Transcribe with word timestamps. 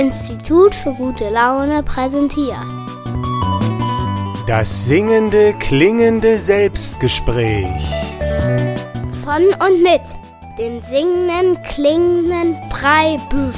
Institut 0.00 0.74
für 0.74 0.94
gute 0.94 1.28
Laune 1.28 1.82
präsentiert. 1.82 2.56
Das 4.46 4.86
singende, 4.86 5.52
klingende 5.58 6.38
Selbstgespräch. 6.38 7.68
Von 9.22 9.42
und 9.42 9.82
mit 9.82 10.00
dem 10.58 10.80
singenden, 10.80 11.62
klingenden 11.64 12.56
Breibüsch. 12.70 13.56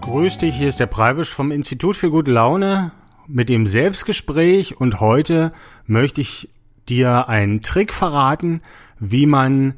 Grüß 0.00 0.38
dich, 0.38 0.56
hier 0.56 0.68
ist 0.68 0.80
der 0.80 0.86
Preibisch 0.86 1.32
vom 1.32 1.52
Institut 1.52 1.94
für 1.94 2.10
gute 2.10 2.32
Laune 2.32 2.90
mit 3.28 3.48
dem 3.48 3.68
Selbstgespräch 3.68 4.80
und 4.80 4.98
heute 4.98 5.52
möchte 5.86 6.20
ich 6.20 6.50
dir 6.88 7.28
einen 7.28 7.62
Trick 7.62 7.92
verraten, 7.92 8.60
wie 8.98 9.26
man 9.26 9.74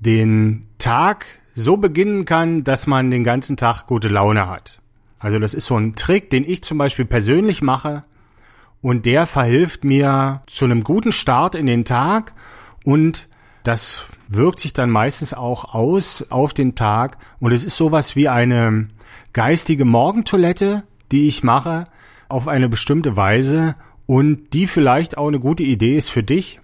den 0.00 0.66
Tag 0.86 1.26
so 1.52 1.78
beginnen 1.78 2.26
kann, 2.26 2.62
dass 2.62 2.86
man 2.86 3.10
den 3.10 3.24
ganzen 3.24 3.56
Tag 3.56 3.88
gute 3.88 4.06
Laune 4.06 4.48
hat. 4.48 4.80
Also 5.18 5.40
das 5.40 5.52
ist 5.52 5.66
so 5.66 5.76
ein 5.76 5.96
Trick, 5.96 6.30
den 6.30 6.44
ich 6.44 6.62
zum 6.62 6.78
Beispiel 6.78 7.04
persönlich 7.04 7.60
mache. 7.60 8.04
Und 8.82 9.04
der 9.04 9.26
verhilft 9.26 9.82
mir 9.82 10.42
zu 10.46 10.64
einem 10.64 10.84
guten 10.84 11.10
Start 11.10 11.56
in 11.56 11.66
den 11.66 11.84
Tag. 11.84 12.34
Und 12.84 13.28
das 13.64 14.04
wirkt 14.28 14.60
sich 14.60 14.74
dann 14.74 14.90
meistens 14.90 15.34
auch 15.34 15.74
aus 15.74 16.30
auf 16.30 16.54
den 16.54 16.76
Tag. 16.76 17.18
Und 17.40 17.50
es 17.50 17.64
ist 17.64 17.76
sowas 17.76 18.14
wie 18.14 18.28
eine 18.28 18.86
geistige 19.32 19.84
Morgentoilette, 19.84 20.84
die 21.10 21.26
ich 21.26 21.42
mache 21.42 21.88
auf 22.28 22.46
eine 22.46 22.68
bestimmte 22.68 23.16
Weise. 23.16 23.74
Und 24.06 24.52
die 24.52 24.68
vielleicht 24.68 25.18
auch 25.18 25.26
eine 25.26 25.40
gute 25.40 25.64
Idee 25.64 25.96
ist 25.96 26.10
für 26.10 26.22
dich 26.22 26.60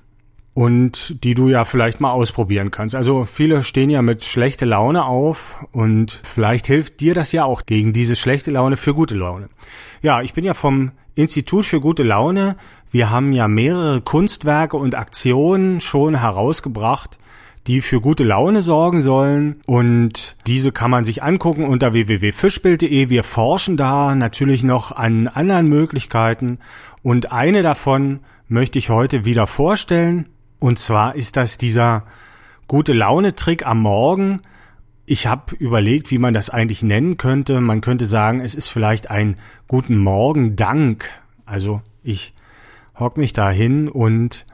und 0.54 1.24
die 1.24 1.34
du 1.34 1.48
ja 1.48 1.64
vielleicht 1.64 2.00
mal 2.00 2.10
ausprobieren 2.10 2.70
kannst. 2.70 2.94
Also 2.94 3.24
viele 3.24 3.62
stehen 3.62 3.90
ja 3.90 4.02
mit 4.02 4.24
schlechter 4.24 4.66
Laune 4.66 5.04
auf 5.04 5.64
und 5.72 6.10
vielleicht 6.24 6.66
hilft 6.66 7.00
dir 7.00 7.14
das 7.14 7.32
ja 7.32 7.44
auch 7.44 7.64
gegen 7.64 7.92
diese 7.92 8.16
schlechte 8.16 8.50
Laune 8.50 8.76
für 8.76 8.94
gute 8.94 9.14
Laune. 9.14 9.48
Ja, 10.02 10.20
ich 10.20 10.34
bin 10.34 10.44
ja 10.44 10.54
vom 10.54 10.92
Institut 11.14 11.64
für 11.64 11.80
gute 11.80 12.02
Laune. 12.02 12.56
Wir 12.90 13.10
haben 13.10 13.32
ja 13.32 13.48
mehrere 13.48 14.02
Kunstwerke 14.02 14.76
und 14.76 14.94
Aktionen 14.94 15.80
schon 15.80 16.14
herausgebracht, 16.14 17.18
die 17.66 17.80
für 17.80 18.00
gute 18.00 18.24
Laune 18.24 18.60
sorgen 18.60 19.00
sollen. 19.00 19.60
Und 19.66 20.36
diese 20.46 20.72
kann 20.72 20.90
man 20.90 21.04
sich 21.04 21.22
angucken 21.22 21.64
unter 21.64 21.92
www.fischbild.de. 21.94 23.08
Wir 23.08 23.24
forschen 23.24 23.76
da 23.76 24.14
natürlich 24.14 24.64
noch 24.64 24.92
an 24.92 25.28
anderen 25.28 25.68
Möglichkeiten. 25.68 26.58
Und 27.02 27.32
eine 27.32 27.62
davon 27.62 28.20
möchte 28.48 28.78
ich 28.78 28.90
heute 28.90 29.24
wieder 29.24 29.46
vorstellen. 29.46 30.26
Und 30.62 30.78
zwar 30.78 31.16
ist 31.16 31.36
das 31.36 31.58
dieser 31.58 32.04
gute 32.68 32.92
Laune-Trick 32.92 33.66
am 33.66 33.80
Morgen. 33.80 34.42
Ich 35.06 35.26
habe 35.26 35.56
überlegt, 35.56 36.12
wie 36.12 36.18
man 36.18 36.34
das 36.34 36.50
eigentlich 36.50 36.84
nennen 36.84 37.16
könnte. 37.16 37.60
Man 37.60 37.80
könnte 37.80 38.06
sagen, 38.06 38.38
es 38.38 38.54
ist 38.54 38.68
vielleicht 38.68 39.10
ein 39.10 39.34
guten 39.66 39.98
Morgen 39.98 40.54
Dank. 40.54 41.08
Also 41.46 41.82
ich 42.04 42.32
hock 42.96 43.16
mich 43.16 43.32
da 43.32 43.50
hin 43.50 43.88
und 43.88 44.46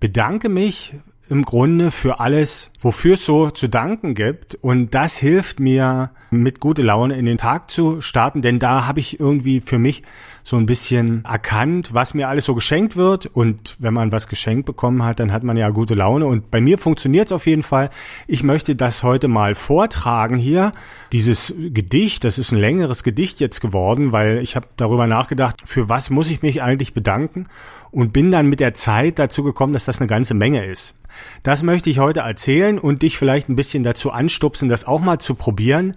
bedanke 0.00 0.48
mich 0.48 0.96
im 1.32 1.46
Grunde 1.46 1.90
für 1.90 2.20
alles, 2.20 2.70
wofür 2.78 3.14
es 3.14 3.24
so 3.24 3.48
zu 3.48 3.66
danken 3.66 4.14
gibt. 4.14 4.54
Und 4.56 4.94
das 4.94 5.16
hilft 5.16 5.60
mir, 5.60 6.10
mit 6.32 6.60
gute 6.60 6.82
Laune 6.82 7.16
in 7.16 7.26
den 7.26 7.36
Tag 7.36 7.70
zu 7.70 8.00
starten, 8.00 8.42
denn 8.42 8.58
da 8.58 8.86
habe 8.86 9.00
ich 9.00 9.20
irgendwie 9.20 9.60
für 9.60 9.78
mich 9.78 10.02
so 10.42 10.56
ein 10.56 10.66
bisschen 10.66 11.24
erkannt, 11.24 11.94
was 11.94 12.14
mir 12.14 12.28
alles 12.28 12.46
so 12.46 12.54
geschenkt 12.54 12.96
wird. 12.96 13.26
Und 13.26 13.76
wenn 13.78 13.94
man 13.94 14.10
was 14.10 14.26
geschenkt 14.28 14.66
bekommen 14.66 15.04
hat, 15.04 15.20
dann 15.20 15.30
hat 15.30 15.44
man 15.44 15.56
ja 15.56 15.68
gute 15.70 15.94
Laune. 15.94 16.26
Und 16.26 16.50
bei 16.50 16.60
mir 16.60 16.78
funktioniert 16.78 17.28
es 17.28 17.32
auf 17.32 17.46
jeden 17.46 17.62
Fall. 17.62 17.90
Ich 18.26 18.42
möchte 18.42 18.74
das 18.74 19.02
heute 19.02 19.28
mal 19.28 19.54
vortragen 19.54 20.36
hier. 20.36 20.72
Dieses 21.12 21.54
Gedicht, 21.58 22.24
das 22.24 22.38
ist 22.38 22.50
ein 22.50 22.58
längeres 22.58 23.04
Gedicht 23.04 23.38
jetzt 23.38 23.60
geworden, 23.60 24.10
weil 24.12 24.38
ich 24.38 24.56
habe 24.56 24.66
darüber 24.76 25.06
nachgedacht, 25.06 25.62
für 25.64 25.88
was 25.88 26.10
muss 26.10 26.30
ich 26.30 26.42
mich 26.42 26.62
eigentlich 26.62 26.94
bedanken? 26.94 27.46
Und 27.92 28.12
bin 28.12 28.32
dann 28.32 28.48
mit 28.48 28.58
der 28.58 28.74
Zeit 28.74 29.20
dazu 29.20 29.44
gekommen, 29.44 29.74
dass 29.74 29.84
das 29.84 30.00
eine 30.00 30.08
ganze 30.08 30.34
Menge 30.34 30.64
ist. 30.64 30.96
Das 31.44 31.62
möchte 31.62 31.90
ich 31.90 31.98
heute 31.98 32.20
erzählen 32.20 32.78
und 32.78 33.02
dich 33.02 33.18
vielleicht 33.18 33.48
ein 33.48 33.56
bisschen 33.56 33.84
dazu 33.84 34.10
anstupsen, 34.10 34.68
das 34.68 34.86
auch 34.86 35.00
mal 35.00 35.18
zu 35.18 35.34
probieren. 35.34 35.94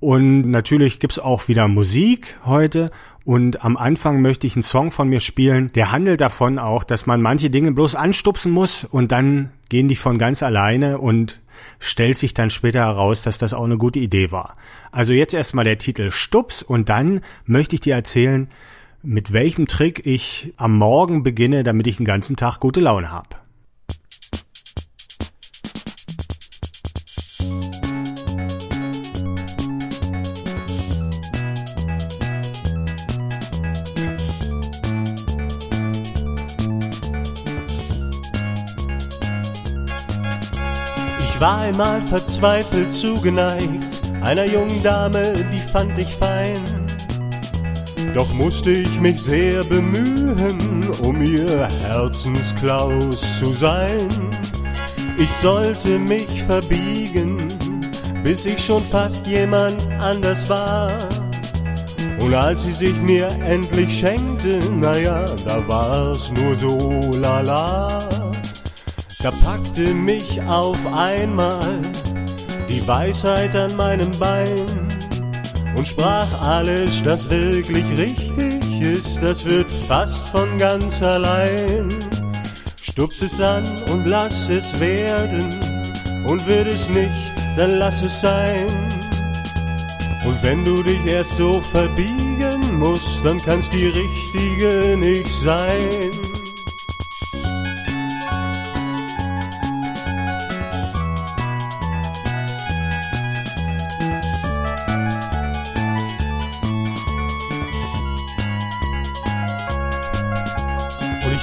Und 0.00 0.50
natürlich 0.50 0.98
gibt's 0.98 1.18
auch 1.18 1.46
wieder 1.46 1.68
Musik 1.68 2.38
heute. 2.46 2.90
Und 3.26 3.64
am 3.64 3.76
Anfang 3.76 4.22
möchte 4.22 4.46
ich 4.46 4.56
einen 4.56 4.62
Song 4.62 4.90
von 4.90 5.08
mir 5.08 5.20
spielen, 5.20 5.70
der 5.72 5.92
handelt 5.92 6.22
davon 6.22 6.58
auch, 6.58 6.84
dass 6.84 7.04
man 7.04 7.20
manche 7.20 7.50
Dinge 7.50 7.72
bloß 7.72 7.94
anstupsen 7.94 8.50
muss 8.50 8.84
und 8.84 9.12
dann 9.12 9.52
gehen 9.68 9.88
die 9.88 9.96
von 9.96 10.18
ganz 10.18 10.42
alleine 10.42 10.98
und 10.98 11.42
stellt 11.78 12.16
sich 12.16 12.32
dann 12.32 12.48
später 12.48 12.80
heraus, 12.80 13.20
dass 13.20 13.36
das 13.36 13.52
auch 13.52 13.64
eine 13.64 13.76
gute 13.76 13.98
Idee 13.98 14.32
war. 14.32 14.54
Also 14.90 15.12
jetzt 15.12 15.34
erstmal 15.34 15.64
der 15.64 15.76
Titel 15.76 16.10
Stups 16.10 16.62
und 16.62 16.88
dann 16.88 17.20
möchte 17.44 17.74
ich 17.74 17.80
dir 17.82 17.94
erzählen, 17.94 18.48
mit 19.02 19.32
welchem 19.32 19.66
Trick 19.66 20.04
ich 20.06 20.52
am 20.56 20.76
Morgen 20.76 21.22
beginne, 21.22 21.64
damit 21.64 21.86
ich 21.86 21.96
den 21.96 22.06
ganzen 22.06 22.36
Tag 22.36 22.60
gute 22.60 22.80
Laune 22.80 23.10
habe. 23.10 23.28
Ich 41.18 41.40
war 41.40 41.62
einmal 41.62 42.06
verzweifelt 42.06 42.92
zugeneigt 42.92 44.00
einer 44.22 44.46
jungen 44.46 44.82
Dame, 44.82 45.32
die 45.32 45.58
fand 45.58 45.98
ich 45.98 46.14
fein. 46.14 46.79
Doch 48.14 48.32
musste 48.34 48.72
ich 48.72 49.00
mich 49.00 49.22
sehr 49.22 49.62
bemühen, 49.64 50.88
um 51.04 51.22
ihr 51.22 51.68
Herzensklaus 51.88 53.20
zu 53.38 53.54
sein. 53.54 54.08
Ich 55.16 55.30
sollte 55.42 55.98
mich 55.98 56.42
verbiegen, 56.42 57.36
bis 58.24 58.46
ich 58.46 58.64
schon 58.64 58.82
fast 58.82 59.26
jemand 59.28 59.88
anders 60.00 60.48
war. 60.50 60.90
Und 62.20 62.34
als 62.34 62.64
sie 62.64 62.72
sich 62.72 62.96
mir 63.02 63.28
endlich 63.48 64.00
schenkte, 64.00 64.58
naja, 64.72 65.24
da 65.46 65.66
war's 65.68 66.32
nur 66.32 66.56
so 66.56 67.00
lala. 67.22 67.98
Da 69.22 69.30
packte 69.44 69.94
mich 69.94 70.40
auf 70.42 70.78
einmal 70.96 71.80
die 72.68 72.86
Weisheit 72.88 73.54
an 73.54 73.76
meinem 73.76 74.10
Bein 74.18 74.89
und 75.80 75.88
sprach 75.88 76.42
alles, 76.42 77.02
das 77.04 77.30
wirklich 77.30 77.86
richtig 77.98 78.82
ist, 78.82 79.18
das 79.22 79.46
wird 79.46 79.72
fast 79.72 80.28
von 80.28 80.58
ganz 80.58 81.00
allein. 81.00 81.88
Stups 82.82 83.22
es 83.22 83.40
an 83.40 83.64
und 83.90 84.04
lass 84.04 84.50
es 84.50 84.78
werden 84.78 85.42
und 86.26 86.46
wird 86.46 86.66
es 86.66 86.86
nicht, 86.90 87.34
dann 87.56 87.70
lass 87.78 88.02
es 88.02 88.20
sein. 88.20 88.66
Und 90.26 90.42
wenn 90.42 90.66
du 90.66 90.82
dich 90.82 91.02
erst 91.06 91.38
so 91.38 91.62
verbiegen 91.72 92.78
musst, 92.78 93.24
dann 93.24 93.38
kann's 93.38 93.70
die 93.70 93.86
richtige 93.86 94.98
nicht 94.98 95.32
sein. 95.42 96.29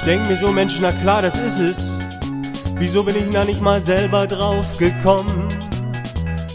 Denk 0.08 0.26
mir 0.26 0.36
so, 0.36 0.50
Mensch, 0.50 0.78
na 0.80 0.90
klar, 0.90 1.20
das 1.20 1.38
ist 1.38 1.60
es. 1.60 1.92
Wieso 2.76 3.04
bin 3.04 3.14
ich 3.16 3.28
da 3.28 3.44
nicht 3.44 3.60
mal 3.60 3.78
selber 3.78 4.26
drauf 4.26 4.66
gekommen? 4.78 5.46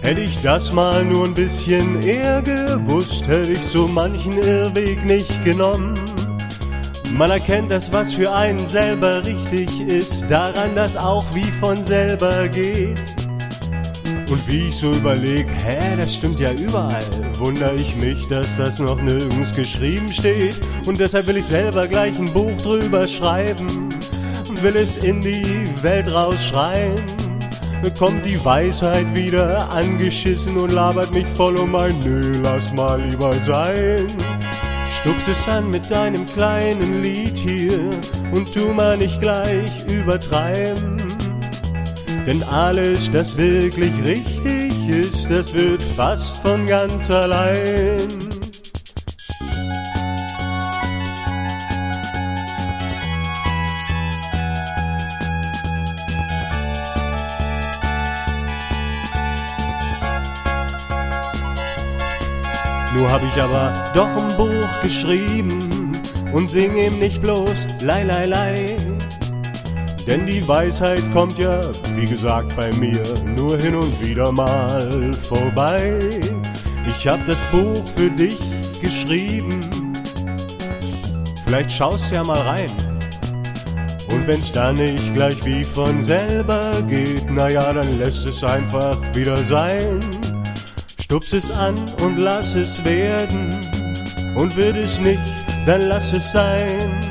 Hätte 0.01 0.21
ich 0.21 0.41
das 0.41 0.71
mal 0.71 1.05
nur 1.05 1.25
ein 1.25 1.35
bisschen 1.35 2.01
eher 2.01 2.41
gewusst, 2.41 3.27
hätte 3.27 3.51
ich 3.51 3.59
so 3.59 3.87
manchen 3.87 4.33
Irrweg 4.41 5.05
nicht 5.05 5.45
genommen. 5.45 5.93
Man 7.13 7.29
erkennt 7.29 7.71
das, 7.71 7.93
was 7.93 8.13
für 8.13 8.33
einen 8.33 8.67
selber 8.67 9.23
richtig 9.23 9.81
ist, 9.81 10.25
daran, 10.31 10.75
dass 10.75 10.97
auch 10.97 11.25
wie 11.35 11.51
von 11.59 11.75
selber 11.75 12.47
geht. 12.47 13.12
Und 14.33 14.47
wie 14.47 14.69
ich 14.69 14.77
so 14.77 14.91
überleg, 14.91 15.45
hä, 15.63 15.95
das 15.95 16.15
stimmt 16.15 16.39
ja 16.39 16.51
überall, 16.53 17.05
wundere 17.37 17.75
ich 17.75 17.95
mich, 17.97 18.27
dass 18.29 18.47
das 18.57 18.79
noch 18.79 18.99
nirgends 18.99 19.55
geschrieben 19.55 20.11
steht. 20.11 20.59
Und 20.87 20.99
deshalb 20.99 21.27
will 21.27 21.37
ich 21.37 21.45
selber 21.45 21.87
gleich 21.87 22.17
ein 22.17 22.33
Buch 22.33 22.57
drüber 22.57 23.07
schreiben 23.07 23.67
und 24.49 24.63
will 24.63 24.75
es 24.75 25.03
in 25.03 25.21
die 25.21 25.63
Welt 25.83 26.11
rausschreien. 26.11 26.95
Kommt 27.99 28.25
die 28.25 28.43
Weisheit 28.43 29.05
wieder 29.15 29.71
angeschissen 29.71 30.57
und 30.57 30.71
labert 30.71 31.13
mich 31.13 31.27
voll 31.35 31.55
um 31.59 31.75
ein 31.75 31.93
Nö, 32.03 32.31
lass 32.43 32.73
mal 32.73 32.99
lieber 32.99 33.33
sein. 33.45 34.07
Stups 34.99 35.27
es 35.27 35.47
an 35.47 35.69
mit 35.69 35.91
deinem 35.91 36.25
kleinen 36.25 37.03
Lied 37.03 37.37
hier 37.37 37.87
und 38.31 38.51
tu 38.51 38.73
mal 38.73 38.97
nicht 38.97 39.21
gleich 39.21 39.85
übertreiben. 39.91 41.02
Denn 42.25 42.41
alles, 42.43 43.11
das 43.11 43.37
wirklich 43.37 43.91
richtig 44.05 44.87
ist, 44.87 45.29
das 45.29 45.53
wird 45.53 45.81
fast 45.81 46.37
von 46.37 46.65
ganz 46.65 47.09
allein. 47.11 48.07
Nur 62.95 63.11
hab 63.11 63.21
ich 63.23 63.41
aber 63.41 63.73
doch 63.93 64.07
ein 64.07 64.37
Buch 64.37 64.81
geschrieben 64.81 65.91
und 66.31 66.49
sing 66.49 66.75
ihm 66.77 66.99
nicht 66.99 67.21
bloß 67.21 67.81
Lei, 67.81 68.03
Lei, 68.03 68.25
Lei. 68.27 68.92
Denn 70.07 70.25
die 70.25 70.45
Weisheit 70.47 71.01
kommt 71.13 71.37
ja, 71.37 71.61
wie 71.95 72.05
gesagt, 72.05 72.55
bei 72.57 72.69
mir 72.75 73.01
nur 73.37 73.57
hin 73.57 73.75
und 73.75 74.05
wieder 74.05 74.31
mal 74.31 75.13
vorbei. 75.27 75.99
Ich 76.85 77.07
hab 77.07 77.25
das 77.25 77.39
Buch 77.51 77.83
für 77.95 78.09
dich 78.09 78.37
geschrieben, 78.81 79.59
vielleicht 81.45 81.71
schaust 81.71 82.13
ja 82.13 82.23
mal 82.23 82.39
rein. 82.39 82.71
Und 84.11 84.27
wenn's 84.27 84.51
dann 84.51 84.75
nicht 84.75 85.13
gleich 85.13 85.43
wie 85.45 85.63
von 85.63 86.03
selber 86.05 86.71
geht, 86.89 87.29
naja, 87.31 87.73
dann 87.73 87.99
lässt 87.99 88.27
es 88.27 88.43
einfach 88.43 88.97
wieder 89.13 89.37
sein. 89.45 89.99
Stups 91.01 91.33
es 91.33 91.51
an 91.57 91.75
und 92.03 92.17
lass 92.19 92.55
es 92.55 92.83
werden. 92.85 93.49
Und 94.35 94.55
wird 94.55 94.77
es 94.77 94.99
nicht, 94.99 95.19
dann 95.65 95.81
lass 95.81 96.11
es 96.13 96.31
sein. 96.31 97.02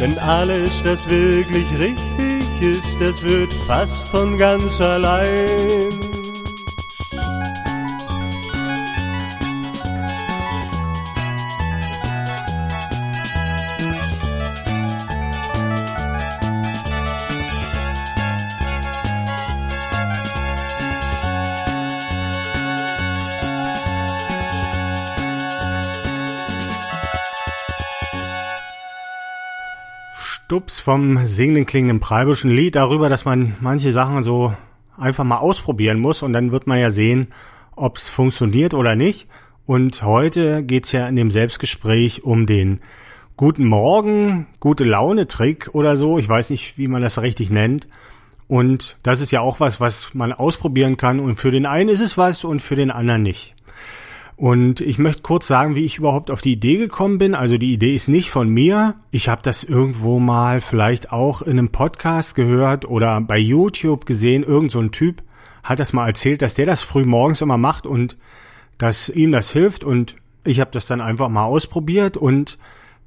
Denn 0.00 0.18
alles, 0.18 0.82
das 0.82 1.08
wirklich 1.10 1.68
richtig 1.78 2.62
ist, 2.62 2.98
das 3.00 3.22
wird 3.22 3.52
fast 3.52 4.08
von 4.08 4.36
ganz 4.36 4.80
allein. 4.80 6.09
Stups 30.50 30.80
vom 30.80 31.24
singenden 31.28 31.64
klingenden 31.64 32.00
Preibuschen 32.00 32.50
Lied 32.50 32.74
darüber, 32.74 33.08
dass 33.08 33.24
man 33.24 33.54
manche 33.60 33.92
Sachen 33.92 34.24
so 34.24 34.52
einfach 34.98 35.22
mal 35.22 35.36
ausprobieren 35.36 36.00
muss 36.00 36.24
und 36.24 36.32
dann 36.32 36.50
wird 36.50 36.66
man 36.66 36.80
ja 36.80 36.90
sehen, 36.90 37.28
ob 37.76 37.98
es 37.98 38.10
funktioniert 38.10 38.74
oder 38.74 38.96
nicht. 38.96 39.28
Und 39.64 40.02
heute 40.02 40.64
geht's 40.64 40.90
ja 40.90 41.06
in 41.06 41.14
dem 41.14 41.30
Selbstgespräch 41.30 42.24
um 42.24 42.46
den 42.46 42.80
guten 43.36 43.64
Morgen, 43.64 44.48
gute 44.58 44.82
Laune 44.82 45.28
Trick 45.28 45.70
oder 45.72 45.96
so. 45.96 46.18
Ich 46.18 46.28
weiß 46.28 46.50
nicht, 46.50 46.76
wie 46.76 46.88
man 46.88 47.00
das 47.00 47.22
richtig 47.22 47.50
nennt. 47.50 47.86
Und 48.48 48.96
das 49.04 49.20
ist 49.20 49.30
ja 49.30 49.42
auch 49.42 49.60
was, 49.60 49.80
was 49.80 50.14
man 50.14 50.32
ausprobieren 50.32 50.96
kann. 50.96 51.20
Und 51.20 51.36
für 51.36 51.52
den 51.52 51.64
einen 51.64 51.90
ist 51.90 52.00
es 52.00 52.18
was 52.18 52.42
und 52.42 52.58
für 52.58 52.74
den 52.74 52.90
anderen 52.90 53.22
nicht. 53.22 53.54
Und 54.40 54.80
ich 54.80 54.98
möchte 54.98 55.20
kurz 55.20 55.46
sagen, 55.46 55.74
wie 55.74 55.84
ich 55.84 55.98
überhaupt 55.98 56.30
auf 56.30 56.40
die 56.40 56.52
Idee 56.52 56.78
gekommen 56.78 57.18
bin. 57.18 57.34
Also 57.34 57.58
die 57.58 57.74
Idee 57.74 57.94
ist 57.94 58.08
nicht 58.08 58.30
von 58.30 58.48
mir. 58.48 58.94
Ich 59.10 59.28
habe 59.28 59.42
das 59.42 59.64
irgendwo 59.64 60.18
mal 60.18 60.62
vielleicht 60.62 61.12
auch 61.12 61.42
in 61.42 61.58
einem 61.58 61.68
Podcast 61.68 62.36
gehört 62.36 62.86
oder 62.86 63.20
bei 63.20 63.36
YouTube 63.36 64.06
gesehen. 64.06 64.42
Irgend 64.42 64.70
so 64.70 64.80
ein 64.80 64.92
Typ 64.92 65.22
hat 65.62 65.78
das 65.78 65.92
mal 65.92 66.06
erzählt, 66.06 66.40
dass 66.40 66.54
der 66.54 66.64
das 66.64 66.80
früh 66.80 67.04
morgens 67.04 67.42
immer 67.42 67.58
macht 67.58 67.86
und 67.86 68.16
dass 68.78 69.10
ihm 69.10 69.30
das 69.30 69.50
hilft. 69.50 69.84
Und 69.84 70.16
ich 70.46 70.58
habe 70.60 70.70
das 70.70 70.86
dann 70.86 71.02
einfach 71.02 71.28
mal 71.28 71.44
ausprobiert 71.44 72.16
und 72.16 72.56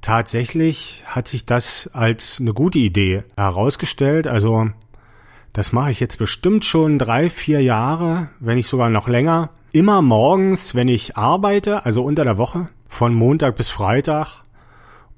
tatsächlich 0.02 1.02
hat 1.04 1.26
sich 1.26 1.46
das 1.46 1.90
als 1.92 2.38
eine 2.40 2.54
gute 2.54 2.78
Idee 2.78 3.24
herausgestellt. 3.36 4.28
Also 4.28 4.68
das 5.52 5.72
mache 5.72 5.90
ich 5.90 5.98
jetzt 5.98 6.20
bestimmt 6.20 6.64
schon 6.64 7.00
drei, 7.00 7.28
vier 7.28 7.60
Jahre, 7.60 8.28
wenn 8.38 8.54
nicht 8.54 8.68
sogar 8.68 8.88
noch 8.88 9.08
länger 9.08 9.50
immer 9.74 10.02
morgens, 10.02 10.76
wenn 10.76 10.86
ich 10.86 11.16
arbeite, 11.16 11.84
also 11.84 12.04
unter 12.04 12.24
der 12.24 12.38
Woche, 12.38 12.68
von 12.86 13.12
Montag 13.12 13.56
bis 13.56 13.70
Freitag. 13.70 14.44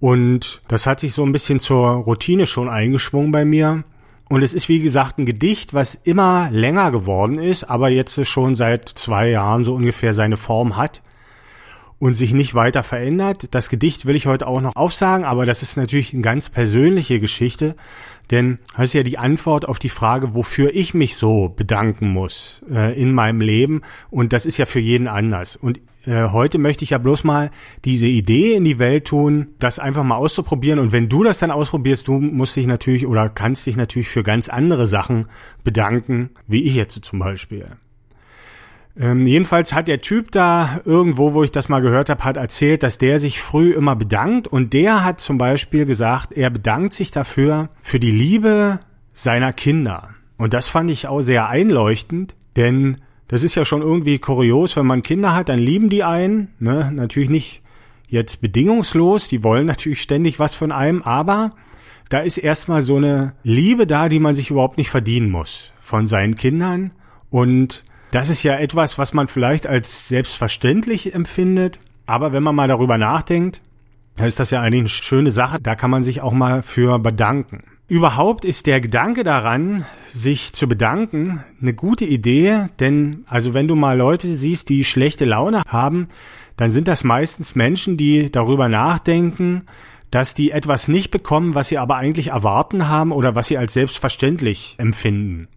Und 0.00 0.62
das 0.66 0.86
hat 0.86 0.98
sich 0.98 1.12
so 1.12 1.24
ein 1.24 1.32
bisschen 1.32 1.60
zur 1.60 1.88
Routine 1.88 2.46
schon 2.46 2.70
eingeschwungen 2.70 3.32
bei 3.32 3.44
mir. 3.44 3.84
Und 4.30 4.42
es 4.42 4.54
ist 4.54 4.70
wie 4.70 4.80
gesagt 4.80 5.18
ein 5.18 5.26
Gedicht, 5.26 5.74
was 5.74 5.94
immer 5.94 6.48
länger 6.50 6.90
geworden 6.90 7.38
ist, 7.38 7.64
aber 7.64 7.90
jetzt 7.90 8.24
schon 8.26 8.56
seit 8.56 8.88
zwei 8.88 9.28
Jahren 9.28 9.64
so 9.64 9.74
ungefähr 9.74 10.14
seine 10.14 10.38
Form 10.38 10.76
hat 10.76 11.02
und 11.98 12.14
sich 12.14 12.34
nicht 12.34 12.54
weiter 12.54 12.82
verändert. 12.82 13.54
Das 13.54 13.68
Gedicht 13.68 14.06
will 14.06 14.16
ich 14.16 14.26
heute 14.26 14.46
auch 14.46 14.60
noch 14.60 14.76
aufsagen, 14.76 15.24
aber 15.24 15.46
das 15.46 15.62
ist 15.62 15.76
natürlich 15.76 16.12
eine 16.12 16.22
ganz 16.22 16.50
persönliche 16.50 17.20
Geschichte, 17.20 17.74
denn 18.30 18.58
das 18.76 18.88
ist 18.88 18.92
ja 18.94 19.02
die 19.02 19.18
Antwort 19.18 19.66
auf 19.66 19.78
die 19.78 19.88
Frage, 19.88 20.34
wofür 20.34 20.74
ich 20.74 20.92
mich 20.94 21.16
so 21.16 21.48
bedanken 21.48 22.08
muss 22.08 22.62
äh, 22.70 23.00
in 23.00 23.12
meinem 23.12 23.40
Leben 23.40 23.82
und 24.10 24.32
das 24.32 24.44
ist 24.46 24.58
ja 24.58 24.66
für 24.66 24.80
jeden 24.80 25.08
anders. 25.08 25.56
Und 25.56 25.80
äh, 26.04 26.28
heute 26.28 26.58
möchte 26.58 26.84
ich 26.84 26.90
ja 26.90 26.98
bloß 26.98 27.24
mal 27.24 27.50
diese 27.84 28.08
Idee 28.08 28.54
in 28.54 28.64
die 28.64 28.78
Welt 28.78 29.06
tun, 29.06 29.54
das 29.58 29.78
einfach 29.78 30.04
mal 30.04 30.16
auszuprobieren 30.16 30.78
und 30.78 30.92
wenn 30.92 31.08
du 31.08 31.24
das 31.24 31.38
dann 31.38 31.50
ausprobierst, 31.50 32.08
du 32.08 32.20
musst 32.20 32.56
dich 32.56 32.66
natürlich 32.66 33.06
oder 33.06 33.30
kannst 33.30 33.66
dich 33.66 33.76
natürlich 33.76 34.08
für 34.08 34.22
ganz 34.22 34.48
andere 34.50 34.86
Sachen 34.86 35.28
bedanken, 35.64 36.30
wie 36.46 36.66
ich 36.66 36.74
jetzt 36.74 37.02
zum 37.04 37.20
Beispiel. 37.20 37.66
Ähm, 38.98 39.26
jedenfalls 39.26 39.74
hat 39.74 39.88
der 39.88 40.00
Typ 40.00 40.30
da 40.32 40.80
irgendwo, 40.84 41.34
wo 41.34 41.42
ich 41.44 41.52
das 41.52 41.68
mal 41.68 41.80
gehört 41.80 42.08
habe, 42.08 42.24
hat 42.24 42.36
erzählt, 42.38 42.82
dass 42.82 42.96
der 42.96 43.18
sich 43.18 43.40
früh 43.40 43.72
immer 43.72 43.94
bedankt 43.94 44.48
und 44.48 44.72
der 44.72 45.04
hat 45.04 45.20
zum 45.20 45.36
Beispiel 45.36 45.84
gesagt, 45.84 46.32
er 46.32 46.48
bedankt 46.48 46.94
sich 46.94 47.10
dafür 47.10 47.68
für 47.82 48.00
die 48.00 48.10
Liebe 48.10 48.80
seiner 49.12 49.52
Kinder. 49.52 50.10
Und 50.38 50.54
das 50.54 50.68
fand 50.68 50.90
ich 50.90 51.08
auch 51.08 51.20
sehr 51.20 51.48
einleuchtend, 51.48 52.36
denn 52.56 52.98
das 53.28 53.42
ist 53.42 53.54
ja 53.54 53.64
schon 53.64 53.82
irgendwie 53.82 54.18
kurios, 54.18 54.76
wenn 54.76 54.86
man 54.86 55.02
Kinder 55.02 55.34
hat, 55.34 55.48
dann 55.48 55.58
lieben 55.58 55.90
die 55.90 56.04
einen, 56.04 56.48
ne? 56.58 56.90
natürlich 56.92 57.28
nicht 57.28 57.62
jetzt 58.08 58.40
bedingungslos, 58.40 59.28
die 59.28 59.42
wollen 59.42 59.66
natürlich 59.66 60.00
ständig 60.00 60.38
was 60.38 60.54
von 60.54 60.72
einem, 60.72 61.02
aber 61.02 61.52
da 62.08 62.20
ist 62.20 62.38
erstmal 62.38 62.82
so 62.82 62.96
eine 62.96 63.34
Liebe 63.42 63.86
da, 63.86 64.08
die 64.08 64.20
man 64.20 64.34
sich 64.34 64.50
überhaupt 64.50 64.78
nicht 64.78 64.90
verdienen 64.90 65.30
muss 65.30 65.72
von 65.80 66.06
seinen 66.06 66.36
Kindern 66.36 66.92
und 67.30 67.84
das 68.16 68.30
ist 68.30 68.44
ja 68.44 68.56
etwas, 68.56 68.96
was 68.96 69.12
man 69.12 69.28
vielleicht 69.28 69.66
als 69.66 70.08
selbstverständlich 70.08 71.14
empfindet, 71.14 71.78
aber 72.06 72.32
wenn 72.32 72.42
man 72.42 72.54
mal 72.54 72.66
darüber 72.66 72.96
nachdenkt, 72.96 73.60
dann 74.16 74.26
ist 74.26 74.40
das 74.40 74.50
ja 74.50 74.62
eigentlich 74.62 74.80
eine 74.80 74.88
schöne 74.88 75.30
Sache, 75.30 75.58
da 75.60 75.74
kann 75.74 75.90
man 75.90 76.02
sich 76.02 76.22
auch 76.22 76.32
mal 76.32 76.62
für 76.62 76.98
bedanken. 76.98 77.64
Überhaupt 77.88 78.46
ist 78.46 78.66
der 78.66 78.80
Gedanke 78.80 79.22
daran, 79.22 79.84
sich 80.08 80.54
zu 80.54 80.66
bedanken, 80.66 81.44
eine 81.60 81.74
gute 81.74 82.06
Idee, 82.06 82.68
denn 82.80 83.24
also 83.26 83.52
wenn 83.52 83.68
du 83.68 83.76
mal 83.76 83.98
Leute 83.98 84.28
siehst, 84.28 84.70
die 84.70 84.84
schlechte 84.84 85.26
Laune 85.26 85.60
haben, 85.68 86.08
dann 86.56 86.70
sind 86.70 86.88
das 86.88 87.04
meistens 87.04 87.54
Menschen, 87.54 87.98
die 87.98 88.32
darüber 88.32 88.70
nachdenken, 88.70 89.64
dass 90.10 90.32
die 90.32 90.52
etwas 90.52 90.88
nicht 90.88 91.10
bekommen, 91.10 91.54
was 91.54 91.68
sie 91.68 91.76
aber 91.76 91.96
eigentlich 91.96 92.28
erwarten 92.28 92.88
haben 92.88 93.12
oder 93.12 93.34
was 93.34 93.48
sie 93.48 93.58
als 93.58 93.74
selbstverständlich 93.74 94.76
empfinden. 94.78 95.48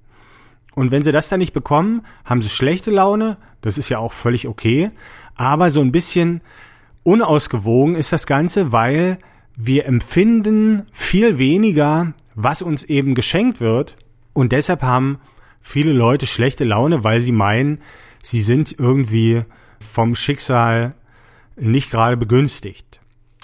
Und 0.76 0.92
wenn 0.92 1.04
sie 1.04 1.12
das 1.12 1.30
dann 1.30 1.40
nicht 1.40 1.54
bekommen, 1.54 2.06
haben 2.26 2.42
sie 2.42 2.50
schlechte 2.50 2.92
Laune. 2.92 3.38
Das 3.62 3.78
ist 3.78 3.90
ja 3.90 4.00
auch 4.00 4.14
völlig 4.14 4.48
okay. 4.48 4.92
Aber 5.36 5.70
so 5.70 5.82
ein 5.82 5.92
bisschen 5.92 6.42
unausgewogen 7.04 7.96
ist 7.96 8.14
das 8.14 8.28
Ganze, 8.28 8.72
weil 8.72 9.18
wir 9.56 9.86
empfinden 9.86 10.86
viel 10.94 11.38
weniger, 11.38 12.14
was 12.36 12.62
uns 12.62 12.84
eben 12.84 13.16
geschenkt 13.16 13.60
wird. 13.60 13.98
Und 14.34 14.52
deshalb 14.52 14.84
haben 14.84 15.20
viele 15.62 15.92
Leute 15.92 16.28
schlechte 16.28 16.64
Laune, 16.64 17.04
weil 17.04 17.20
sie 17.20 17.32
meinen, 17.32 17.82
sie 18.22 18.42
sind 18.42 18.76
irgendwie 18.78 19.44
vom 19.80 20.16
Schicksal 20.16 20.96
nicht 21.58 21.92
gerade 21.92 22.16
begünstigt. 22.16 23.00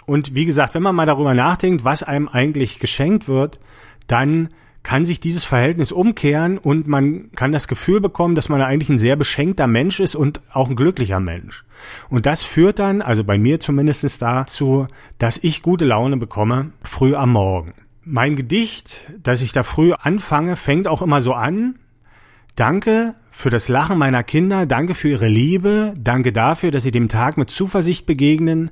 Und 0.05 0.36
wie 0.36 0.46
gesagt, 0.46 0.75
wenn 0.75 0.84
man 0.84 0.96
mal 0.96 1.05
darüber 1.05 1.34
nachdenkt, 1.34 1.84
was 1.84 2.03
einem 2.03 2.27
eigentlich 2.27 2.79
geschenkt 2.79 3.27
wird, 3.27 3.60
dann 4.08 4.50
kann 4.85 5.03
sich 5.03 5.19
dieses 5.19 5.43
Verhältnis 5.43 5.91
umkehren 5.91 6.59
und 6.59 6.87
man 6.87 7.31
kann 7.31 7.51
das 7.51 7.67
Gefühl 7.67 8.01
bekommen, 8.01 8.35
dass 8.35 8.49
man 8.49 8.61
eigentlich 8.61 8.89
ein 8.89 8.99
sehr 8.99 9.15
beschenkter 9.15 9.65
Mensch 9.65 9.99
ist 9.99 10.15
und 10.15 10.41
auch 10.53 10.69
ein 10.69 10.75
glücklicher 10.75 11.19
Mensch. 11.19 11.65
Und 12.07 12.27
das 12.27 12.43
führt 12.43 12.77
dann, 12.77 13.01
also 13.01 13.23
bei 13.23 13.39
mir 13.39 13.59
zumindest 13.59 14.21
dazu, 14.21 14.87
dass 15.17 15.39
ich 15.43 15.63
gute 15.63 15.85
Laune 15.85 16.17
bekomme, 16.17 16.71
früh 16.83 17.15
am 17.15 17.31
Morgen. 17.31 17.73
Mein 18.03 18.35
Gedicht, 18.35 19.01
das 19.23 19.41
ich 19.41 19.53
da 19.53 19.63
früh 19.63 19.93
anfange, 19.93 20.55
fängt 20.55 20.87
auch 20.87 21.01
immer 21.01 21.23
so 21.23 21.33
an. 21.33 21.79
Danke 22.55 23.15
für 23.31 23.49
das 23.49 23.67
Lachen 23.67 23.97
meiner 23.97 24.23
Kinder, 24.23 24.67
danke 24.67 24.93
für 24.93 25.09
ihre 25.09 25.27
Liebe, 25.27 25.95
danke 25.97 26.31
dafür, 26.31 26.69
dass 26.69 26.83
sie 26.83 26.91
dem 26.91 27.09
Tag 27.09 27.37
mit 27.37 27.49
Zuversicht 27.49 28.05
begegnen 28.05 28.69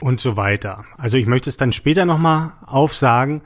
und 0.00 0.20
so 0.20 0.36
weiter. 0.36 0.84
Also 0.98 1.16
ich 1.16 1.26
möchte 1.26 1.48
es 1.48 1.56
dann 1.56 1.72
später 1.72 2.04
nochmal 2.04 2.52
aufsagen, 2.66 3.40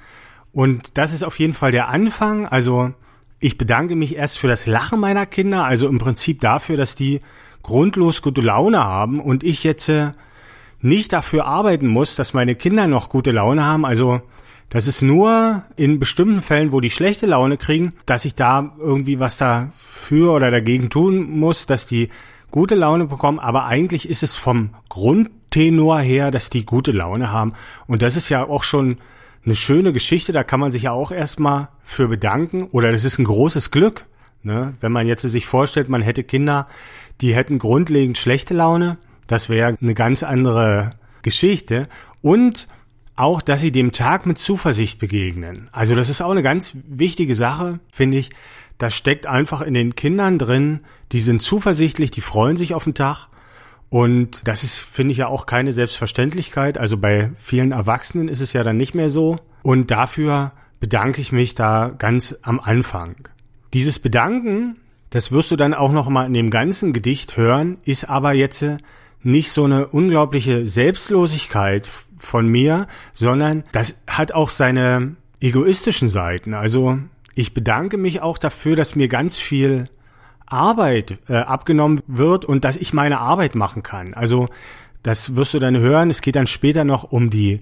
und 0.52 0.97
das 0.99 1.12
ist 1.12 1.23
auf 1.23 1.38
jeden 1.38 1.55
Fall 1.55 1.73
der 1.73 1.88
Anfang. 1.88 2.47
Also 2.47 2.93
ich 3.40 3.59
bedanke 3.59 3.97
mich 3.97 4.17
erst 4.17 4.38
für 4.38 4.49
das 4.49 4.67
Lachen 4.67 5.00
meiner 5.00 5.26
Kinder, 5.26 5.64
also 5.64 5.88
im 5.88 5.99
Prinzip 5.99 6.40
dafür, 6.40 6.76
dass 6.76 6.95
die 6.95 7.21
grundlos 7.62 8.23
gute 8.23 8.40
Laune 8.40 8.83
haben 8.83 9.21
und 9.21 9.45
ich 9.45 9.64
jetzt 9.64 9.88
äh, 9.88 10.12
nicht 10.81 11.12
dafür 11.12 11.47
arbeiten 11.47 11.87
muss, 11.87 12.14
dass 12.14 12.35
meine 12.35 12.55
Kinder 12.55 12.87
noch 12.87 13.09
gute 13.09 13.31
Laune 13.31 13.64
haben. 13.64 13.85
Also 13.85 14.23
das 14.71 14.87
ist 14.87 15.02
nur 15.02 15.62
in 15.76 15.99
bestimmten 15.99 16.40
Fällen, 16.40 16.73
wo 16.73 16.81
die 16.81 16.90
schlechte 16.90 17.26
Laune 17.26 17.57
kriegen, 17.57 17.95
dass 18.07 18.25
ich 18.25 18.35
da 18.35 18.75
irgendwie 18.78 19.19
was 19.19 19.38
dafür 19.38 20.33
oder 20.33 20.50
dagegen 20.50 20.90
tun 20.90 21.31
muss, 21.31 21.67
dass 21.67 21.87
die 21.87 22.11
gute 22.50 22.75
Laune 22.75 23.07
bekommen. 23.07 23.38
Aber 23.38 23.64
eigentlich 23.64 24.09
ist 24.09 24.23
es 24.23 24.37
vom 24.37 24.71
Grundtenor 24.88 26.00
her, 26.00 26.31
dass 26.31 26.50
die 26.50 26.64
gute 26.67 26.93
Laune 26.93 27.33
haben. 27.33 27.55
Und 27.87 28.02
das 28.02 28.17
ist 28.17 28.28
ja 28.28 28.45
auch 28.45 28.62
schon 28.62 28.99
eine 29.45 29.54
schöne 29.54 29.92
Geschichte. 29.92 30.33
Da 30.33 30.45
kann 30.45 30.61
man 30.61 30.73
sich 30.73 30.83
ja 30.83 30.92
auch 30.92 31.11
erstmal 31.11 31.68
für 31.83 32.09
bedanken. 32.09 32.64
Oder 32.64 32.92
das 32.92 33.04
ist 33.04 33.18
ein 33.18 33.25
großes 33.25 33.71
Glück. 33.71 34.07
Ne? 34.42 34.75
Wenn 34.80 34.92
man 34.92 35.07
jetzt 35.07 35.23
sich 35.23 35.47
vorstellt, 35.47 35.88
man 35.88 36.02
hätte 36.02 36.25
Kinder, 36.25 36.66
die 37.21 37.35
hätten 37.35 37.59
grundlegend 37.59 38.18
schlechte 38.18 38.54
Laune. 38.54 38.99
Das 39.26 39.49
wäre 39.49 39.76
eine 39.80 39.95
ganz 39.95 40.23
andere 40.23 40.92
Geschichte. 41.23 41.88
Und 42.23 42.68
auch, 43.16 43.42
dass 43.42 43.61
sie 43.61 43.73
dem 43.73 43.90
Tag 43.90 44.26
mit 44.26 44.38
Zuversicht 44.38 45.00
begegnen. 45.00 45.68
Also 45.73 45.95
das 45.97 46.09
ist 46.09 46.23
auch 46.23 46.30
eine 46.30 46.42
ganz 46.42 46.76
wichtige 46.87 47.35
Sache, 47.35 47.80
finde 47.92 48.18
ich. 48.18 48.30
Das 48.78 48.95
steckt 48.95 49.26
einfach 49.26 49.61
in 49.61 49.75
den 49.75 49.97
Kindern 49.97 50.38
drin. 50.38 50.80
Die 51.11 51.21
sind 51.21 51.42
zuversichtlich, 51.42 52.12
die 52.12 52.21
freuen 52.21 52.57
sich 52.57 52.75
auf 52.75 52.85
den 52.85 52.95
Tag. 52.95 53.26
Und 53.90 54.47
das 54.47 54.64
ist, 54.64 54.80
finde 54.80 55.12
ich 55.12 55.18
ja 55.18 55.28
auch 55.28 55.47
keine 55.47 55.73
Selbstverständlichkeit. 55.73 56.76
Also 56.76 56.99
bei 56.99 57.30
vielen 57.37 57.73
Erwachsenen 57.73 58.28
ist 58.28 58.40
es 58.40 58.52
ja 58.52 58.62
dann 58.62 58.76
nicht 58.76 58.95
mehr 58.95 59.09
so. 59.09 59.38
Und 59.62 59.90
dafür 59.90 60.52
bedanke 60.80 61.21
ich 61.21 61.33
mich 61.33 61.54
da 61.54 61.95
ganz 61.97 62.38
am 62.42 62.61
Anfang. 62.61 63.28
Dieses 63.75 63.99
Bedanken, 63.99 64.76
das 65.11 65.33
wirst 65.33 65.50
du 65.50 65.57
dann 65.57 65.75
auch 65.75 65.92
noch 65.92 66.09
mal 66.09 66.26
in 66.26 66.35
dem 66.35 66.50
ganzen 66.50 66.92
Gedicht 66.92 67.37
hören, 67.37 67.78
ist 67.85 68.09
aber 68.09 68.33
jetzt 68.33 68.64
nicht 69.23 69.50
so 69.50 69.64
eine 69.64 69.88
unglaubliche 69.88 70.66
Selbstlosigkeit 70.66 71.88
von 72.18 72.47
mir, 72.47 72.87
sondern 73.14 73.64
das 73.73 74.02
hat 74.07 74.33
auch 74.33 74.50
seine 74.50 75.16
egoistischen 75.40 76.09
Seiten. 76.09 76.54
Also 76.54 76.99
ich 77.35 77.54
bedanke 77.54 77.97
mich 77.97 78.21
auch 78.21 78.38
dafür, 78.38 78.76
dass 78.76 78.97
mir 78.97 79.09
ganz 79.09 79.37
viel 79.37 79.88
Arbeit 80.50 81.19
äh, 81.28 81.37
abgenommen 81.37 82.02
wird 82.07 82.45
und 82.45 82.64
dass 82.64 82.76
ich 82.76 82.93
meine 82.93 83.19
Arbeit 83.19 83.55
machen 83.55 83.83
kann. 83.83 84.14
Also 84.14 84.49
das 85.02 85.37
wirst 85.37 85.55
du 85.55 85.59
dann 85.59 85.76
hören. 85.76 86.11
Es 86.11 86.23
geht 86.23 86.37
dann 86.37 86.47
später 86.47 86.85
noch 86.85 87.05
um 87.05 87.31
die 87.31 87.61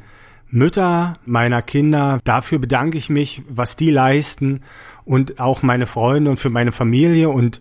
Mütter 0.49 1.19
meiner 1.25 1.62
Kinder. 1.62 2.21
Dafür 2.25 2.59
bedanke 2.59 2.99
ich 2.99 3.11
mich, 3.11 3.43
was 3.49 3.76
die 3.76 3.90
leisten 3.90 4.62
und 5.05 5.40
auch 5.40 5.62
meine 5.62 5.87
Freunde 5.87 6.31
und 6.31 6.38
für 6.38 6.50
meine 6.50 6.73
Familie 6.73 7.28
und 7.28 7.61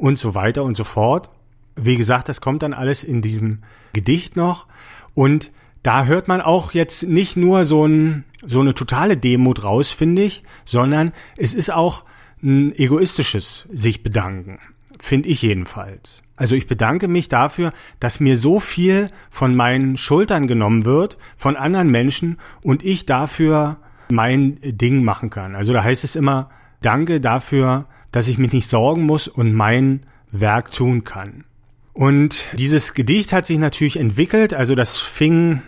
und 0.00 0.18
so 0.18 0.34
weiter 0.34 0.64
und 0.64 0.76
so 0.76 0.84
fort. 0.84 1.28
Wie 1.76 1.96
gesagt, 1.96 2.28
das 2.28 2.40
kommt 2.40 2.62
dann 2.62 2.72
alles 2.72 3.04
in 3.04 3.20
diesem 3.22 3.60
Gedicht 3.92 4.34
noch 4.34 4.66
und 5.14 5.52
da 5.82 6.04
hört 6.04 6.28
man 6.28 6.40
auch 6.40 6.72
jetzt 6.72 7.04
nicht 7.04 7.36
nur 7.36 7.64
so, 7.64 7.86
ein, 7.86 8.24
so 8.42 8.60
eine 8.60 8.74
totale 8.74 9.16
Demut 9.16 9.64
raus, 9.64 9.90
finde 9.90 10.22
ich, 10.22 10.42
sondern 10.64 11.12
es 11.36 11.54
ist 11.54 11.72
auch 11.72 12.04
ein 12.42 12.72
egoistisches 12.72 13.66
sich 13.70 14.02
bedanken, 14.02 14.58
finde 14.98 15.28
ich 15.28 15.42
jedenfalls. 15.42 16.22
Also 16.36 16.54
ich 16.54 16.66
bedanke 16.66 17.06
mich 17.06 17.28
dafür, 17.28 17.72
dass 18.00 18.20
mir 18.20 18.36
so 18.36 18.60
viel 18.60 19.10
von 19.28 19.54
meinen 19.54 19.98
Schultern 19.98 20.46
genommen 20.46 20.86
wird, 20.86 21.18
von 21.36 21.56
anderen 21.56 21.90
Menschen 21.90 22.38
und 22.62 22.82
ich 22.82 23.04
dafür 23.04 23.76
mein 24.10 24.58
Ding 24.62 25.04
machen 25.04 25.28
kann. 25.28 25.54
Also 25.54 25.72
da 25.72 25.84
heißt 25.84 26.02
es 26.02 26.16
immer, 26.16 26.48
danke 26.80 27.20
dafür, 27.20 27.86
dass 28.10 28.28
ich 28.28 28.38
mich 28.38 28.52
nicht 28.52 28.68
sorgen 28.68 29.04
muss 29.04 29.28
und 29.28 29.52
mein 29.52 30.00
Werk 30.30 30.72
tun 30.72 31.04
kann. 31.04 31.44
Und 31.92 32.46
dieses 32.56 32.94
Gedicht 32.94 33.32
hat 33.32 33.44
sich 33.46 33.58
natürlich 33.58 33.98
entwickelt, 33.98 34.54
also 34.54 34.74
das 34.74 34.98
fing 34.98 35.60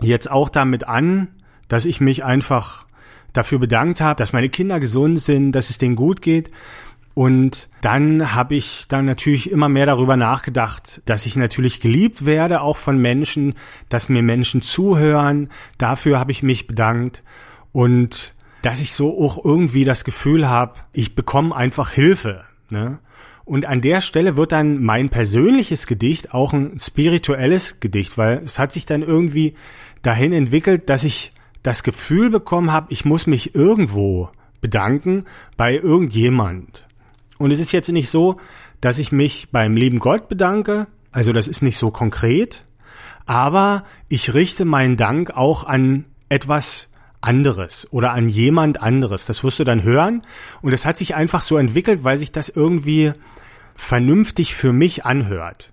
jetzt 0.00 0.30
auch 0.30 0.48
damit 0.48 0.86
an, 0.86 1.28
dass 1.68 1.86
ich 1.86 2.00
mich 2.00 2.22
einfach 2.24 2.85
dafür 3.36 3.58
bedankt 3.58 4.00
habe, 4.00 4.18
dass 4.18 4.32
meine 4.32 4.48
Kinder 4.48 4.80
gesund 4.80 5.20
sind, 5.20 5.52
dass 5.52 5.70
es 5.70 5.78
denen 5.78 5.96
gut 5.96 6.22
geht. 6.22 6.50
Und 7.14 7.68
dann 7.80 8.34
habe 8.34 8.56
ich 8.56 8.88
dann 8.88 9.06
natürlich 9.06 9.50
immer 9.50 9.70
mehr 9.70 9.86
darüber 9.86 10.18
nachgedacht, 10.18 11.00
dass 11.06 11.24
ich 11.24 11.34
natürlich 11.34 11.80
geliebt 11.80 12.26
werde, 12.26 12.60
auch 12.60 12.76
von 12.76 12.98
Menschen, 12.98 13.54
dass 13.88 14.10
mir 14.10 14.22
Menschen 14.22 14.60
zuhören. 14.60 15.48
Dafür 15.78 16.18
habe 16.18 16.30
ich 16.30 16.42
mich 16.42 16.66
bedankt. 16.66 17.22
Und 17.72 18.34
dass 18.60 18.80
ich 18.80 18.92
so 18.92 19.18
auch 19.18 19.42
irgendwie 19.42 19.84
das 19.84 20.04
Gefühl 20.04 20.48
habe, 20.48 20.74
ich 20.92 21.14
bekomme 21.14 21.54
einfach 21.54 21.90
Hilfe. 21.90 22.44
Ne? 22.68 22.98
Und 23.46 23.64
an 23.64 23.80
der 23.80 24.00
Stelle 24.00 24.36
wird 24.36 24.52
dann 24.52 24.82
mein 24.82 25.08
persönliches 25.08 25.86
Gedicht 25.86 26.34
auch 26.34 26.52
ein 26.52 26.78
spirituelles 26.78 27.80
Gedicht, 27.80 28.18
weil 28.18 28.42
es 28.44 28.58
hat 28.58 28.72
sich 28.72 28.86
dann 28.86 29.02
irgendwie 29.02 29.54
dahin 30.02 30.32
entwickelt, 30.32 30.90
dass 30.90 31.04
ich 31.04 31.32
das 31.66 31.82
Gefühl 31.82 32.30
bekommen 32.30 32.70
habe, 32.70 32.92
ich 32.92 33.04
muss 33.04 33.26
mich 33.26 33.54
irgendwo 33.54 34.30
bedanken 34.60 35.24
bei 35.56 35.74
irgendjemand. 35.74 36.86
Und 37.38 37.50
es 37.50 37.58
ist 37.58 37.72
jetzt 37.72 37.90
nicht 37.90 38.08
so, 38.08 38.36
dass 38.80 38.98
ich 38.98 39.10
mich 39.10 39.48
beim 39.50 39.74
lieben 39.76 39.98
Gott 39.98 40.28
bedanke, 40.28 40.86
also 41.10 41.32
das 41.32 41.48
ist 41.48 41.62
nicht 41.62 41.76
so 41.76 41.90
konkret, 41.90 42.64
aber 43.26 43.84
ich 44.08 44.32
richte 44.32 44.64
meinen 44.64 44.96
Dank 44.96 45.36
auch 45.36 45.64
an 45.64 46.04
etwas 46.28 46.90
anderes 47.20 47.88
oder 47.90 48.12
an 48.12 48.28
jemand 48.28 48.80
anderes. 48.80 49.26
Das 49.26 49.42
wirst 49.42 49.58
du 49.58 49.64
dann 49.64 49.82
hören. 49.82 50.22
Und 50.62 50.72
es 50.72 50.86
hat 50.86 50.96
sich 50.96 51.16
einfach 51.16 51.40
so 51.40 51.56
entwickelt, 51.56 52.04
weil 52.04 52.18
sich 52.18 52.30
das 52.30 52.48
irgendwie 52.48 53.12
vernünftig 53.74 54.54
für 54.54 54.72
mich 54.72 55.04
anhört. 55.04 55.72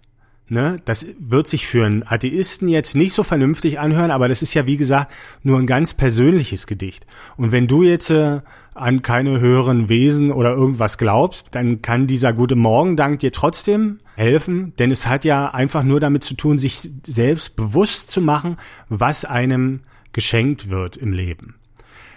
Ne? 0.49 0.81
Das 0.85 1.05
wird 1.19 1.47
sich 1.47 1.65
für 1.65 1.85
einen 1.85 2.03
Atheisten 2.05 2.67
jetzt 2.67 2.95
nicht 2.95 3.13
so 3.13 3.23
vernünftig 3.23 3.79
anhören, 3.79 4.11
aber 4.11 4.27
das 4.27 4.41
ist 4.41 4.53
ja, 4.53 4.65
wie 4.65 4.77
gesagt, 4.77 5.11
nur 5.41 5.57
ein 5.57 5.67
ganz 5.67 5.93
persönliches 5.93 6.67
Gedicht. 6.67 7.05
Und 7.37 7.51
wenn 7.51 7.67
du 7.67 7.83
jetzt 7.83 8.09
äh, 8.09 8.41
an 8.75 9.01
keine 9.01 9.39
höheren 9.39 9.87
Wesen 9.87 10.31
oder 10.31 10.51
irgendwas 10.51 10.97
glaubst, 10.97 11.55
dann 11.55 11.81
kann 11.81 12.07
dieser 12.07 12.33
gute 12.33 12.55
Morgendank 12.55 13.19
dir 13.19 13.31
trotzdem 13.31 13.99
helfen, 14.15 14.73
denn 14.79 14.91
es 14.91 15.07
hat 15.07 15.25
ja 15.25 15.53
einfach 15.53 15.83
nur 15.83 15.99
damit 15.99 16.23
zu 16.23 16.35
tun, 16.35 16.59
sich 16.59 16.89
selbst 17.03 17.55
bewusst 17.55 18.11
zu 18.11 18.21
machen, 18.21 18.57
was 18.89 19.25
einem 19.25 19.81
geschenkt 20.11 20.69
wird 20.69 20.97
im 20.97 21.13
Leben. 21.13 21.55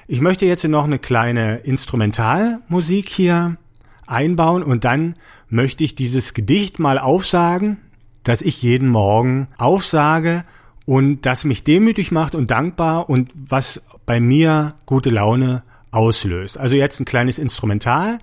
Ich 0.09 0.21
möchte 0.21 0.47
jetzt 0.47 0.65
noch 0.65 0.85
eine 0.85 0.99
kleine 0.99 1.59
Instrumentalmusik 1.59 3.09
hier 3.09 3.57
einbauen 4.07 4.63
und 4.63 4.85
dann 4.85 5.15
möchte 5.49 5.85
ich 5.85 5.95
dieses 5.95 6.35
Gedicht 6.35 6.79
mal 6.79 6.99
aufsagen 6.99 7.79
dass 8.27 8.43
ich 8.43 8.61
jeden 8.61 8.89
Morgen 8.89 9.47
aufsage 9.57 10.43
und 10.85 11.27
das 11.27 11.45
mich 11.45 11.63
demütig 11.63 12.11
macht 12.11 12.35
und 12.35 12.51
dankbar 12.51 13.09
und 13.09 13.33
was 13.35 13.87
bei 14.05 14.19
mir 14.19 14.75
gute 14.85 15.11
Laune 15.11 15.63
auslöst. 15.93 16.59
Also 16.59 16.75
jetzt 16.75 16.99
ein 16.99 17.05
kleines 17.05 17.39
Instrumental 17.39 18.19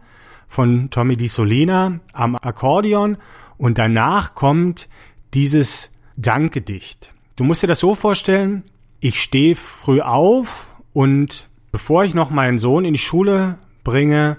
von 0.50 0.90
Tommy 0.90 1.16
Di 1.16 1.30
Solina 1.30 2.02
am 2.12 2.36
Akkordeon 2.36 3.18
und 3.58 3.78
danach 3.78 4.36
kommt 4.36 4.90
dieses 5.34 5.92
Dankgedicht. 6.18 7.14
Du 7.38 7.46
musst 7.46 7.64
dir 7.64 7.68
das 7.68 7.80
so 7.80 7.96
vorstellen, 7.96 8.64
ich 9.00 9.22
stehe 9.22 9.56
früh 9.56 10.02
auf 10.02 10.68
und 10.92 11.50
bevor 11.72 12.04
ich 12.04 12.14
noch 12.14 12.30
meinen 12.30 12.58
Sohn 12.58 12.84
in 12.84 12.94
die 12.94 13.00
Schule 13.00 13.58
bringe, 13.86 14.38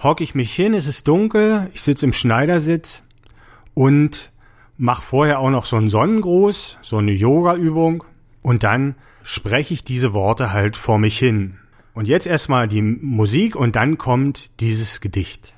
hocke 0.00 0.22
ich 0.22 0.36
mich 0.36 0.54
hin, 0.54 0.74
es 0.74 0.86
ist 0.86 1.08
dunkel, 1.08 1.68
ich 1.74 1.82
sitze 1.82 2.06
im 2.06 2.12
Schneidersitz 2.12 3.02
und 3.74 4.31
mach 4.82 5.00
vorher 5.00 5.38
auch 5.38 5.50
noch 5.50 5.64
so 5.64 5.76
einen 5.76 5.88
Sonnengruß, 5.88 6.78
so 6.82 6.96
eine 6.96 7.12
Yoga-Übung 7.12 8.02
und 8.42 8.64
dann 8.64 8.96
spreche 9.22 9.74
ich 9.74 9.84
diese 9.84 10.12
Worte 10.12 10.52
halt 10.52 10.76
vor 10.76 10.98
mich 10.98 11.16
hin. 11.16 11.58
Und 11.94 12.08
jetzt 12.08 12.26
erstmal 12.26 12.66
die 12.66 12.82
Musik 12.82 13.54
und 13.54 13.76
dann 13.76 13.96
kommt 13.96 14.50
dieses 14.58 15.00
Gedicht. 15.00 15.54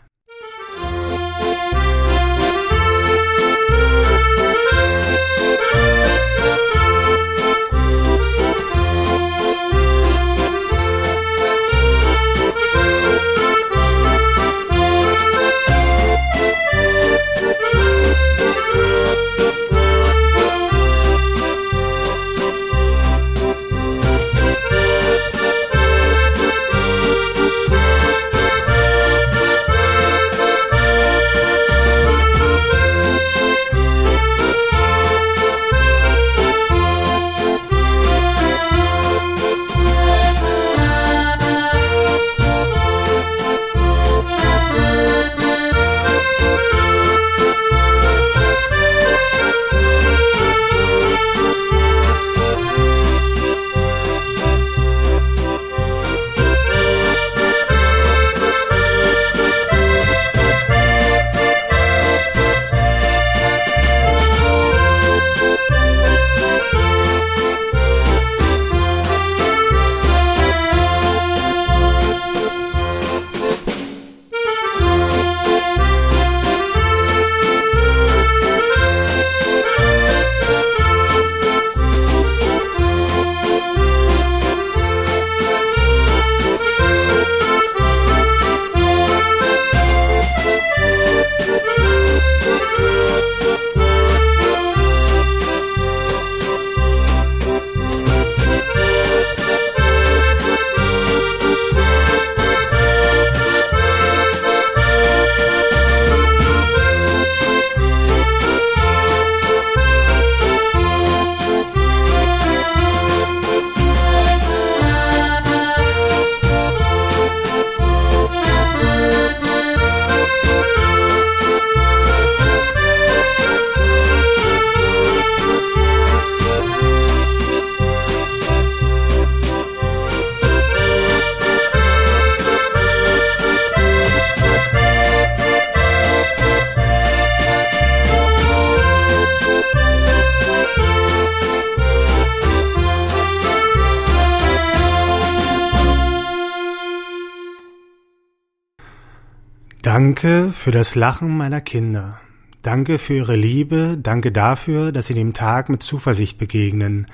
Danke 150.15 150.53
für 150.53 150.71
das 150.71 150.95
Lachen 150.95 151.37
meiner 151.37 151.61
Kinder. 151.61 152.21
Danke 152.63 153.01
für 153.01 153.15
ihre 153.15 153.35
Liebe, 153.35 153.99
danke 154.01 154.31
dafür, 154.31 154.93
dass 154.93 155.09
sie 155.09 155.15
dem 155.15 155.33
Tag 155.33 155.69
mit 155.69 155.83
Zuversicht 155.83 156.39
begegnen. 156.39 157.09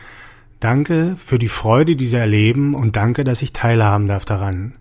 Danke 0.61 1.17
für 1.17 1.39
die 1.39 1.49
Freude, 1.49 1.97
die 1.97 2.05
sie 2.05 2.19
erleben 2.19 2.75
und 2.75 2.97
danke, 2.97 3.25
dass 3.25 3.41
ich 3.41 3.55
teilhaben 3.55 4.07
darf 4.07 4.27
daran. 4.27 4.75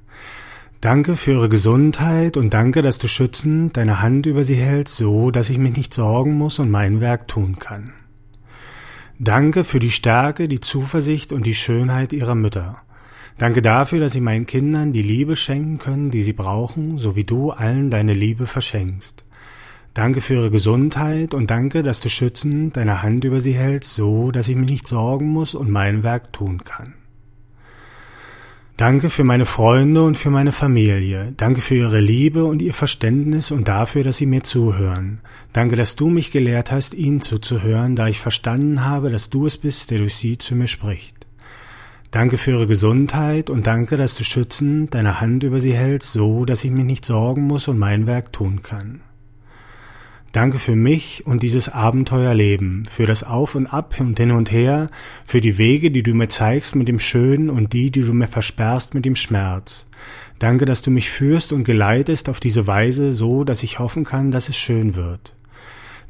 Danke 0.82 1.16
für 1.16 1.32
ihre 1.32 1.48
Gesundheit 1.48 2.36
und 2.36 2.54
danke, 2.54 2.82
dass 2.82 3.00
du 3.00 3.08
schützend 3.08 3.78
deine 3.78 4.02
Hand 4.02 4.26
über 4.26 4.44
sie 4.44 4.58
hältst, 4.58 4.98
so 4.98 5.32
dass 5.32 5.50
ich 5.50 5.58
mich 5.58 5.78
nicht 5.78 5.94
sorgen 5.94 6.34
muss 6.34 6.60
und 6.60 6.70
mein 6.70 7.00
Werk 7.00 7.30
tun 7.30 7.58
kann. 7.58 7.94
Danke 9.18 9.64
für 9.64 9.80
die 9.80 9.92
Stärke, 9.92 10.50
die 10.50 10.60
Zuversicht 10.60 11.32
und 11.32 11.46
die 11.46 11.56
Schönheit 11.56 12.12
ihrer 12.12 12.36
Mütter. 12.36 12.82
Danke 13.40 13.62
dafür, 13.62 14.02
dass 14.02 14.12
sie 14.12 14.20
meinen 14.20 14.46
Kindern 14.46 14.92
die 14.92 15.02
Liebe 15.02 15.38
schenken 15.38 15.78
können, 15.78 16.12
die 16.12 16.24
sie 16.24 16.34
brauchen, 16.34 16.98
so 16.98 17.16
wie 17.16 17.24
du 17.24 17.52
allen 17.52 17.90
deine 17.90 18.14
Liebe 18.14 18.46
verschenkst. 18.46 19.24
Danke 19.94 20.20
für 20.20 20.34
ihre 20.34 20.52
Gesundheit 20.52 21.34
und 21.34 21.50
danke, 21.50 21.82
dass 21.82 22.02
du 22.02 22.10
schützend 22.10 22.76
deine 22.76 23.02
Hand 23.02 23.24
über 23.24 23.40
sie 23.40 23.54
hältst, 23.54 23.96
so 23.96 24.32
dass 24.32 24.50
ich 24.50 24.58
mich 24.58 24.70
nicht 24.70 24.88
sorgen 24.88 25.30
muss 25.30 25.56
und 25.56 25.72
mein 25.72 26.04
Werk 26.04 26.34
tun 26.34 26.66
kann. 26.66 26.96
Danke 28.76 29.10
für 29.10 29.24
meine 29.24 29.46
Freunde 29.46 30.04
und 30.04 30.18
für 30.18 30.30
meine 30.30 30.52
Familie. 30.52 31.34
Danke 31.38 31.62
für 31.62 31.76
ihre 31.76 32.02
Liebe 32.02 32.44
und 32.44 32.62
ihr 32.62 32.74
Verständnis 32.74 33.52
und 33.52 33.70
dafür, 33.70 34.04
dass 34.04 34.18
sie 34.18 34.26
mir 34.26 34.44
zuhören. 34.44 35.22
Danke, 35.54 35.78
dass 35.78 35.96
du 35.96 36.10
mich 36.10 36.32
gelehrt 36.32 36.72
hast, 36.74 36.94
ihnen 36.94 37.22
zuzuhören, 37.22 37.96
da 37.96 38.10
ich 38.10 38.20
verstanden 38.20 38.84
habe, 38.84 39.10
dass 39.10 39.30
du 39.30 39.48
es 39.48 39.58
bist, 39.58 39.92
der 39.92 40.00
durch 40.00 40.16
sie 40.16 40.38
zu 40.38 40.56
mir 40.56 40.68
spricht. 40.68 41.19
Danke 42.12 42.40
für 42.40 42.52
ihre 42.52 42.66
Gesundheit 42.66 43.52
und 43.52 43.68
danke, 43.68 43.96
dass 43.96 44.16
du 44.16 44.24
schützend 44.24 44.96
deine 44.96 45.22
Hand 45.22 45.44
über 45.44 45.60
sie 45.60 45.74
hältst, 45.74 46.12
so 46.12 46.44
dass 46.44 46.64
ich 46.64 46.72
mich 46.72 46.86
nicht 46.86 47.06
sorgen 47.06 47.44
muss 47.44 47.68
und 47.68 47.78
mein 47.78 48.08
Werk 48.08 48.34
tun 48.34 48.64
kann. 48.64 49.02
Danke 50.32 50.58
für 50.58 50.76
mich 50.76 51.26
und 51.28 51.44
dieses 51.44 51.70
Abenteuerleben, 51.70 52.88
für 52.88 53.06
das 53.06 53.24
Auf 53.24 53.54
und 53.54 53.68
Ab 53.68 53.96
und 54.00 54.20
hin 54.20 54.32
und 54.32 54.52
her, 54.52 54.90
für 55.24 55.40
die 55.40 55.60
Wege, 55.60 55.92
die 55.92 56.04
du 56.04 56.16
mir 56.16 56.30
zeigst 56.30 56.76
mit 56.76 56.88
dem 56.88 57.00
Schönen 57.00 57.50
und 57.50 57.74
die, 57.74 57.92
die 57.92 58.02
du 58.02 58.14
mir 58.14 58.28
versperrst 58.28 58.96
mit 58.96 59.06
dem 59.06 59.16
Schmerz. 59.16 59.88
Danke, 60.40 60.66
dass 60.66 60.82
du 60.82 60.90
mich 60.90 61.10
führst 61.10 61.54
und 61.54 61.64
geleitest 61.64 62.30
auf 62.30 62.40
diese 62.40 62.66
Weise 62.66 63.12
so, 63.12 63.44
dass 63.44 63.62
ich 63.62 63.78
hoffen 63.78 64.04
kann, 64.04 64.32
dass 64.32 64.50
es 64.50 64.58
schön 64.58 64.96
wird. 64.96 65.36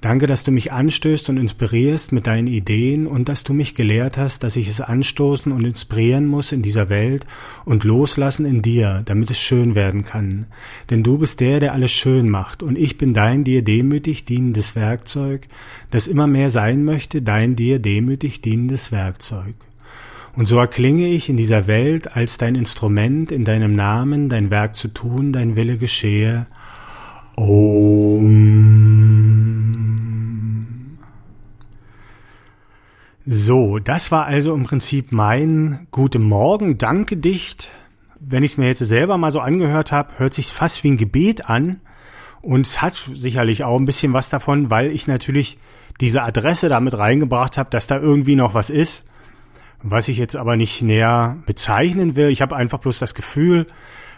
Danke, 0.02 0.28
dass 0.28 0.46
du 0.46 0.52
mich 0.52 0.72
anstößt 0.72 1.30
und 1.30 1.36
inspirierst 1.36 2.14
mit 2.14 2.26
deinen 2.26 2.48
Ideen 2.48 3.06
und 3.06 3.28
dass 3.28 3.44
du 3.44 3.54
mich 3.54 3.76
gelehrt 3.76 4.18
hast, 4.18 4.44
dass 4.44 4.56
ich 4.56 4.70
es 4.70 4.80
anstoßen 4.80 5.52
und 5.52 5.66
inspirieren 5.66 6.26
muss 6.26 6.54
in 6.54 6.62
dieser 6.62 6.88
Welt 6.88 7.28
und 7.66 7.84
loslassen 7.84 8.46
in 8.46 8.62
dir, 8.62 9.02
damit 9.04 9.30
es 9.30 9.40
schön 9.40 9.76
werden 9.76 10.06
kann. 10.06 10.46
Denn 10.90 11.04
du 11.04 11.18
bist 11.18 11.42
der, 11.42 11.60
der 11.60 11.74
alles 11.74 11.92
schön 11.92 12.30
macht 12.30 12.64
und 12.64 12.78
ich 12.78 12.98
bin 12.98 13.14
dein 13.14 13.44
dir 13.44 13.62
demütig 13.62 14.24
dienendes 14.24 14.78
Werkzeug, 14.78 15.48
das 15.92 16.08
immer 16.08 16.28
mehr 16.28 16.50
sein 16.50 16.86
möchte, 16.86 17.22
dein 17.22 17.58
dir 17.58 17.80
demütig 17.80 18.40
dienendes 18.40 18.94
Werkzeug. 18.94 19.56
Und 20.34 20.46
so 20.46 20.58
erklinge 20.58 21.10
ich 21.10 21.28
in 21.28 21.36
dieser 21.36 21.68
Welt 21.68 22.16
als 22.16 22.38
dein 22.38 22.56
Instrument 22.56 23.34
in 23.34 23.44
deinem 23.44 23.74
Namen, 23.74 24.30
dein 24.30 24.50
Werk 24.50 24.76
zu 24.76 24.88
tun, 24.88 25.34
dein 25.34 25.58
Wille 25.58 25.78
geschehe. 25.78 26.48
Om. 27.36 29.29
So, 33.32 33.78
das 33.78 34.10
war 34.10 34.26
also 34.26 34.56
im 34.56 34.64
Prinzip 34.64 35.12
mein 35.12 35.86
Guten 35.92 36.24
Morgen, 36.24 36.80
danke 36.80 37.16
Dicht. 37.16 37.70
Wenn 38.20 38.42
ich 38.42 38.54
es 38.54 38.58
mir 38.58 38.66
jetzt 38.66 38.80
selber 38.80 39.20
mal 39.20 39.30
so 39.30 39.40
angehört 39.40 39.92
habe, 39.92 40.18
hört 40.18 40.34
sich 40.34 40.48
fast 40.48 40.84
wie 40.84 40.90
ein 40.90 40.98
Gebet 40.98 41.48
an. 41.48 41.80
Und 42.42 42.66
es 42.66 42.82
hat 42.82 42.96
sicherlich 43.14 43.64
auch 43.64 43.78
ein 43.78 43.86
bisschen 43.86 44.14
was 44.14 44.30
davon, 44.30 44.72
weil 44.72 44.90
ich 44.90 45.06
natürlich 45.06 45.60
diese 46.02 46.24
Adresse 46.24 46.70
damit 46.70 46.98
reingebracht 46.98 47.60
habe, 47.60 47.70
dass 47.70 47.86
da 47.86 48.00
irgendwie 48.00 48.34
noch 48.34 48.56
was 48.56 48.72
ist, 48.72 49.06
was 49.84 50.08
ich 50.08 50.18
jetzt 50.18 50.36
aber 50.36 50.58
nicht 50.58 50.82
näher 50.82 51.38
bezeichnen 51.46 52.16
will. 52.16 52.30
Ich 52.30 52.42
habe 52.42 52.56
einfach 52.56 52.80
bloß 52.80 52.98
das 52.98 53.14
Gefühl, 53.14 53.68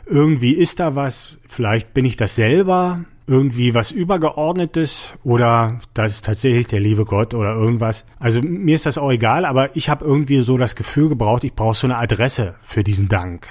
irgendwie 0.05 0.53
ist 0.53 0.79
da 0.79 0.95
was, 0.95 1.37
vielleicht 1.49 1.93
bin 1.93 2.05
ich 2.05 2.15
das 2.15 2.35
selber, 2.35 3.03
irgendwie 3.27 3.73
was 3.73 3.91
Übergeordnetes 3.91 5.13
oder 5.23 5.79
das 5.93 6.13
ist 6.13 6.25
tatsächlich 6.25 6.67
der 6.67 6.79
liebe 6.79 7.05
Gott 7.05 7.33
oder 7.33 7.53
irgendwas. 7.53 8.05
Also 8.19 8.41
mir 8.41 8.75
ist 8.75 8.85
das 8.85 8.97
auch 8.97 9.11
egal, 9.11 9.45
aber 9.45 9.75
ich 9.75 9.89
habe 9.89 10.05
irgendwie 10.05 10.41
so 10.41 10.57
das 10.57 10.75
Gefühl 10.75 11.09
gebraucht, 11.09 11.43
ich 11.43 11.53
brauche 11.53 11.75
so 11.75 11.87
eine 11.87 11.97
Adresse 11.97 12.55
für 12.61 12.83
diesen 12.83 13.07
Dank. 13.07 13.47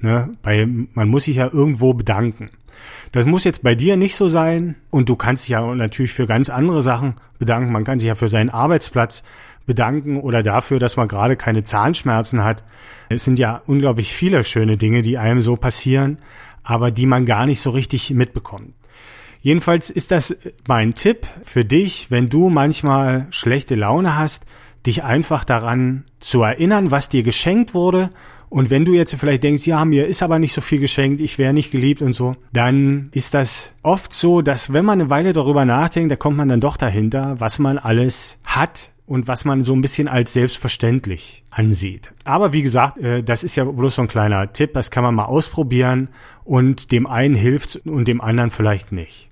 Ne? 0.00 0.34
Weil 0.42 0.68
man 0.92 1.08
muss 1.08 1.24
sich 1.24 1.36
ja 1.36 1.48
irgendwo 1.52 1.94
bedanken. 1.94 2.50
Das 3.12 3.26
muss 3.26 3.44
jetzt 3.44 3.62
bei 3.62 3.74
dir 3.74 3.96
nicht 3.96 4.16
so 4.16 4.28
sein 4.28 4.76
und 4.90 5.08
du 5.08 5.16
kannst 5.16 5.44
dich 5.44 5.50
ja 5.50 5.74
natürlich 5.74 6.12
für 6.12 6.26
ganz 6.26 6.50
andere 6.50 6.82
Sachen 6.82 7.14
bedanken. 7.38 7.72
Man 7.72 7.84
kann 7.84 7.98
sich 7.98 8.08
ja 8.08 8.14
für 8.14 8.28
seinen 8.28 8.50
Arbeitsplatz 8.50 9.22
bedanken 9.66 10.20
oder 10.20 10.42
dafür, 10.42 10.78
dass 10.78 10.96
man 10.96 11.08
gerade 11.08 11.36
keine 11.36 11.64
Zahnschmerzen 11.64 12.44
hat. 12.44 12.64
Es 13.08 13.24
sind 13.24 13.38
ja 13.38 13.62
unglaublich 13.66 14.12
viele 14.12 14.44
schöne 14.44 14.76
Dinge, 14.76 15.02
die 15.02 15.18
einem 15.18 15.42
so 15.42 15.56
passieren, 15.56 16.18
aber 16.62 16.90
die 16.90 17.06
man 17.06 17.26
gar 17.26 17.46
nicht 17.46 17.60
so 17.60 17.70
richtig 17.70 18.10
mitbekommt. 18.10 18.74
Jedenfalls 19.40 19.90
ist 19.90 20.10
das 20.10 20.36
mein 20.66 20.94
Tipp 20.94 21.26
für 21.42 21.64
dich, 21.64 22.10
wenn 22.10 22.28
du 22.28 22.48
manchmal 22.48 23.26
schlechte 23.30 23.74
Laune 23.74 24.16
hast, 24.16 24.44
dich 24.86 25.04
einfach 25.04 25.44
daran 25.44 26.04
zu 26.20 26.42
erinnern, 26.42 26.90
was 26.90 27.08
dir 27.08 27.22
geschenkt 27.22 27.74
wurde. 27.74 28.10
Und 28.48 28.70
wenn 28.70 28.84
du 28.84 28.94
jetzt 28.94 29.14
vielleicht 29.14 29.42
denkst, 29.42 29.66
ja, 29.66 29.84
mir 29.84 30.06
ist 30.06 30.22
aber 30.22 30.38
nicht 30.38 30.52
so 30.52 30.60
viel 30.60 30.78
geschenkt, 30.78 31.20
ich 31.20 31.38
wäre 31.38 31.52
nicht 31.52 31.72
geliebt 31.72 32.00
und 32.00 32.12
so, 32.12 32.36
dann 32.52 33.08
ist 33.12 33.34
das 33.34 33.72
oft 33.82 34.12
so, 34.12 34.40
dass 34.40 34.72
wenn 34.72 34.84
man 34.84 35.00
eine 35.00 35.10
Weile 35.10 35.32
darüber 35.32 35.64
nachdenkt, 35.64 36.12
da 36.12 36.16
kommt 36.16 36.36
man 36.36 36.48
dann 36.48 36.60
doch 36.60 36.76
dahinter, 36.76 37.40
was 37.40 37.58
man 37.58 37.78
alles 37.78 38.38
hat, 38.44 38.90
und 39.06 39.28
was 39.28 39.44
man 39.44 39.62
so 39.62 39.72
ein 39.74 39.80
bisschen 39.80 40.08
als 40.08 40.32
selbstverständlich 40.32 41.44
ansieht. 41.50 42.12
Aber 42.24 42.52
wie 42.52 42.62
gesagt, 42.62 42.98
äh, 42.98 43.22
das 43.22 43.44
ist 43.44 43.56
ja 43.56 43.64
bloß 43.64 43.94
so 43.94 44.02
ein 44.02 44.08
kleiner 44.08 44.52
Tipp, 44.52 44.74
das 44.74 44.90
kann 44.90 45.04
man 45.04 45.14
mal 45.14 45.24
ausprobieren 45.24 46.08
und 46.44 46.92
dem 46.92 47.06
einen 47.06 47.34
hilft 47.34 47.76
und 47.86 48.08
dem 48.08 48.20
anderen 48.20 48.50
vielleicht 48.50 48.92
nicht. 48.92 49.28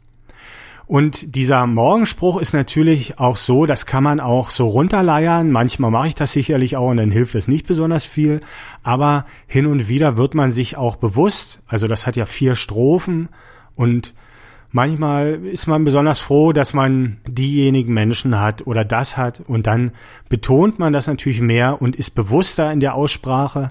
Und 0.86 1.34
dieser 1.34 1.66
Morgenspruch 1.66 2.38
ist 2.38 2.52
natürlich 2.52 3.18
auch 3.18 3.38
so, 3.38 3.64
das 3.64 3.86
kann 3.86 4.04
man 4.04 4.20
auch 4.20 4.50
so 4.50 4.68
runterleiern. 4.68 5.50
Manchmal 5.50 5.90
mache 5.90 6.08
ich 6.08 6.14
das 6.14 6.32
sicherlich 6.32 6.76
auch 6.76 6.90
und 6.90 6.98
dann 6.98 7.10
hilft 7.10 7.34
es 7.34 7.48
nicht 7.48 7.66
besonders 7.66 8.04
viel. 8.04 8.40
Aber 8.82 9.24
hin 9.46 9.66
und 9.66 9.88
wieder 9.88 10.18
wird 10.18 10.34
man 10.34 10.50
sich 10.50 10.76
auch 10.76 10.96
bewusst, 10.96 11.62
also 11.66 11.88
das 11.88 12.06
hat 12.06 12.16
ja 12.16 12.26
vier 12.26 12.54
Strophen 12.54 13.30
und 13.74 14.12
Manchmal 14.76 15.34
ist 15.46 15.68
man 15.68 15.84
besonders 15.84 16.18
froh, 16.18 16.52
dass 16.52 16.74
man 16.74 17.18
diejenigen 17.28 17.94
Menschen 17.94 18.40
hat 18.40 18.66
oder 18.66 18.84
das 18.84 19.16
hat 19.16 19.40
und 19.46 19.68
dann 19.68 19.92
betont 20.28 20.80
man 20.80 20.92
das 20.92 21.06
natürlich 21.06 21.40
mehr 21.40 21.80
und 21.80 21.94
ist 21.94 22.16
bewusster 22.16 22.72
in 22.72 22.80
der 22.80 22.96
Aussprache. 22.96 23.70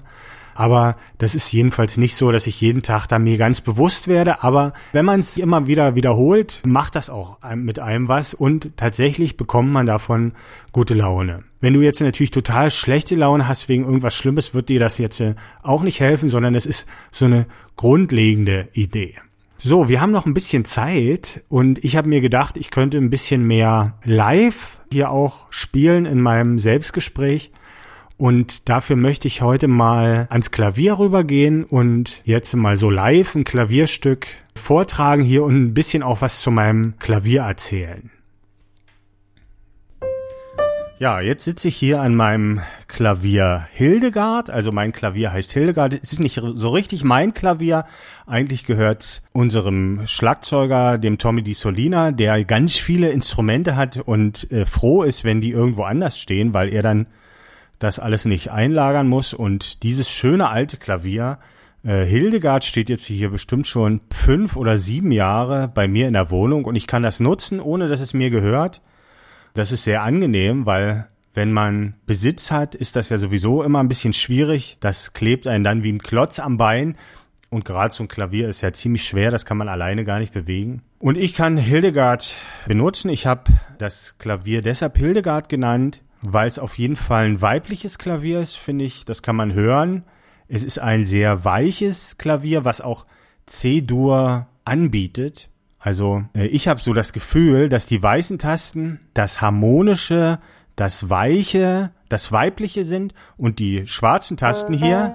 Aber 0.54 0.96
das 1.18 1.34
ist 1.34 1.52
jedenfalls 1.52 1.98
nicht 1.98 2.16
so, 2.16 2.32
dass 2.32 2.46
ich 2.46 2.58
jeden 2.58 2.80
Tag 2.80 3.06
da 3.06 3.18
mir 3.18 3.36
ganz 3.36 3.60
bewusst 3.60 4.08
werde. 4.08 4.42
Aber 4.42 4.72
wenn 4.92 5.04
man 5.04 5.20
es 5.20 5.36
immer 5.36 5.66
wieder 5.66 5.94
wiederholt, 5.94 6.62
macht 6.64 6.94
das 6.94 7.10
auch 7.10 7.36
mit 7.54 7.80
einem 7.80 8.08
was 8.08 8.32
und 8.32 8.74
tatsächlich 8.78 9.36
bekommt 9.36 9.70
man 9.70 9.84
davon 9.84 10.32
gute 10.72 10.94
Laune. 10.94 11.40
Wenn 11.60 11.74
du 11.74 11.82
jetzt 11.82 12.00
natürlich 12.00 12.30
total 12.30 12.70
schlechte 12.70 13.14
Laune 13.14 13.46
hast 13.46 13.68
wegen 13.68 13.84
irgendwas 13.84 14.14
Schlimmes, 14.14 14.54
wird 14.54 14.70
dir 14.70 14.80
das 14.80 14.96
jetzt 14.96 15.20
äh, 15.20 15.34
auch 15.62 15.82
nicht 15.82 16.00
helfen, 16.00 16.30
sondern 16.30 16.54
es 16.54 16.64
ist 16.64 16.88
so 17.12 17.26
eine 17.26 17.46
grundlegende 17.76 18.68
Idee. 18.72 19.16
So, 19.66 19.88
wir 19.88 20.02
haben 20.02 20.12
noch 20.12 20.26
ein 20.26 20.34
bisschen 20.34 20.66
Zeit 20.66 21.42
und 21.48 21.82
ich 21.82 21.96
habe 21.96 22.06
mir 22.06 22.20
gedacht, 22.20 22.58
ich 22.58 22.70
könnte 22.70 22.98
ein 22.98 23.08
bisschen 23.08 23.46
mehr 23.46 23.94
live 24.04 24.78
hier 24.92 25.08
auch 25.08 25.46
spielen 25.48 26.04
in 26.04 26.20
meinem 26.20 26.58
Selbstgespräch. 26.58 27.50
Und 28.18 28.68
dafür 28.68 28.96
möchte 28.96 29.26
ich 29.26 29.40
heute 29.40 29.66
mal 29.66 30.26
ans 30.28 30.50
Klavier 30.50 30.98
rübergehen 30.98 31.64
und 31.64 32.20
jetzt 32.26 32.54
mal 32.54 32.76
so 32.76 32.90
live 32.90 33.36
ein 33.36 33.44
Klavierstück 33.44 34.26
vortragen 34.54 35.22
hier 35.22 35.42
und 35.44 35.54
ein 35.54 35.72
bisschen 35.72 36.02
auch 36.02 36.20
was 36.20 36.42
zu 36.42 36.50
meinem 36.50 36.98
Klavier 36.98 37.44
erzählen. 37.44 38.10
Ja, 41.00 41.20
jetzt 41.20 41.44
sitze 41.44 41.66
ich 41.66 41.76
hier 41.76 42.00
an 42.00 42.14
meinem 42.14 42.60
Klavier 42.86 43.66
Hildegard. 43.72 44.48
Also 44.48 44.70
mein 44.70 44.92
Klavier 44.92 45.32
heißt 45.32 45.50
Hildegard. 45.52 45.92
Es 45.92 46.12
ist 46.12 46.20
nicht 46.20 46.40
so 46.54 46.68
richtig 46.68 47.02
mein 47.02 47.34
Klavier. 47.34 47.84
Eigentlich 48.26 48.64
gehört 48.64 49.22
unserem 49.32 50.06
Schlagzeuger, 50.06 50.96
dem 50.98 51.18
Tommy 51.18 51.42
Di 51.42 51.54
Solina, 51.54 52.12
der 52.12 52.44
ganz 52.44 52.76
viele 52.76 53.08
Instrumente 53.10 53.74
hat 53.74 53.96
und 53.98 54.50
äh, 54.52 54.66
froh 54.66 55.02
ist, 55.02 55.24
wenn 55.24 55.40
die 55.40 55.50
irgendwo 55.50 55.82
anders 55.82 56.16
stehen, 56.20 56.54
weil 56.54 56.72
er 56.72 56.82
dann 56.82 57.08
das 57.80 57.98
alles 57.98 58.24
nicht 58.24 58.52
einlagern 58.52 59.08
muss. 59.08 59.34
Und 59.34 59.82
dieses 59.82 60.08
schöne 60.08 60.48
alte 60.48 60.76
Klavier, 60.76 61.38
äh, 61.84 62.04
Hildegard 62.04 62.64
steht 62.64 62.88
jetzt 62.88 63.04
hier 63.04 63.30
bestimmt 63.30 63.66
schon 63.66 64.00
fünf 64.12 64.54
oder 64.54 64.78
sieben 64.78 65.10
Jahre 65.10 65.66
bei 65.66 65.88
mir 65.88 66.06
in 66.06 66.14
der 66.14 66.30
Wohnung 66.30 66.64
und 66.64 66.76
ich 66.76 66.86
kann 66.86 67.02
das 67.02 67.18
nutzen, 67.18 67.58
ohne 67.58 67.88
dass 67.88 68.00
es 68.00 68.14
mir 68.14 68.30
gehört. 68.30 68.80
Das 69.54 69.70
ist 69.70 69.84
sehr 69.84 70.02
angenehm, 70.02 70.66
weil 70.66 71.08
wenn 71.32 71.52
man 71.52 71.94
Besitz 72.06 72.50
hat, 72.50 72.74
ist 72.74 72.96
das 72.96 73.08
ja 73.08 73.18
sowieso 73.18 73.62
immer 73.62 73.78
ein 73.80 73.88
bisschen 73.88 74.12
schwierig. 74.12 74.76
Das 74.80 75.12
klebt 75.12 75.46
einen 75.46 75.62
dann 75.62 75.84
wie 75.84 75.92
ein 75.92 76.00
Klotz 76.02 76.40
am 76.40 76.56
Bein. 76.56 76.96
Und 77.50 77.64
gerade 77.64 77.94
so 77.94 78.02
ein 78.02 78.08
Klavier 78.08 78.48
ist 78.48 78.62
ja 78.62 78.72
ziemlich 78.72 79.04
schwer, 79.04 79.30
das 79.30 79.46
kann 79.46 79.56
man 79.56 79.68
alleine 79.68 80.04
gar 80.04 80.18
nicht 80.18 80.32
bewegen. 80.32 80.82
Und 80.98 81.16
ich 81.16 81.34
kann 81.34 81.56
Hildegard 81.56 82.34
benutzen. 82.66 83.10
Ich 83.10 83.26
habe 83.26 83.44
das 83.78 84.18
Klavier 84.18 84.60
deshalb 84.60 84.98
Hildegard 84.98 85.48
genannt, 85.48 86.02
weil 86.20 86.48
es 86.48 86.58
auf 86.58 86.76
jeden 86.76 86.96
Fall 86.96 87.26
ein 87.26 87.40
weibliches 87.40 87.98
Klavier 87.98 88.40
ist, 88.40 88.56
finde 88.56 88.84
ich. 88.84 89.04
Das 89.04 89.22
kann 89.22 89.36
man 89.36 89.52
hören. 89.52 90.02
Es 90.48 90.64
ist 90.64 90.78
ein 90.80 91.04
sehr 91.04 91.44
weiches 91.44 92.18
Klavier, 92.18 92.64
was 92.64 92.80
auch 92.80 93.06
C-Dur 93.46 94.48
anbietet. 94.64 95.48
Also 95.84 96.24
äh, 96.34 96.46
ich 96.46 96.66
habe 96.66 96.80
so 96.80 96.94
das 96.94 97.12
Gefühl, 97.12 97.68
dass 97.68 97.84
die 97.84 98.02
weißen 98.02 98.38
Tasten 98.38 99.00
das 99.12 99.42
harmonische, 99.42 100.38
das 100.76 101.10
weiche, 101.10 101.90
das 102.08 102.32
weibliche 102.32 102.86
sind 102.86 103.12
und 103.36 103.58
die 103.58 103.86
schwarzen 103.86 104.38
Tasten 104.38 104.72
hier 104.72 105.14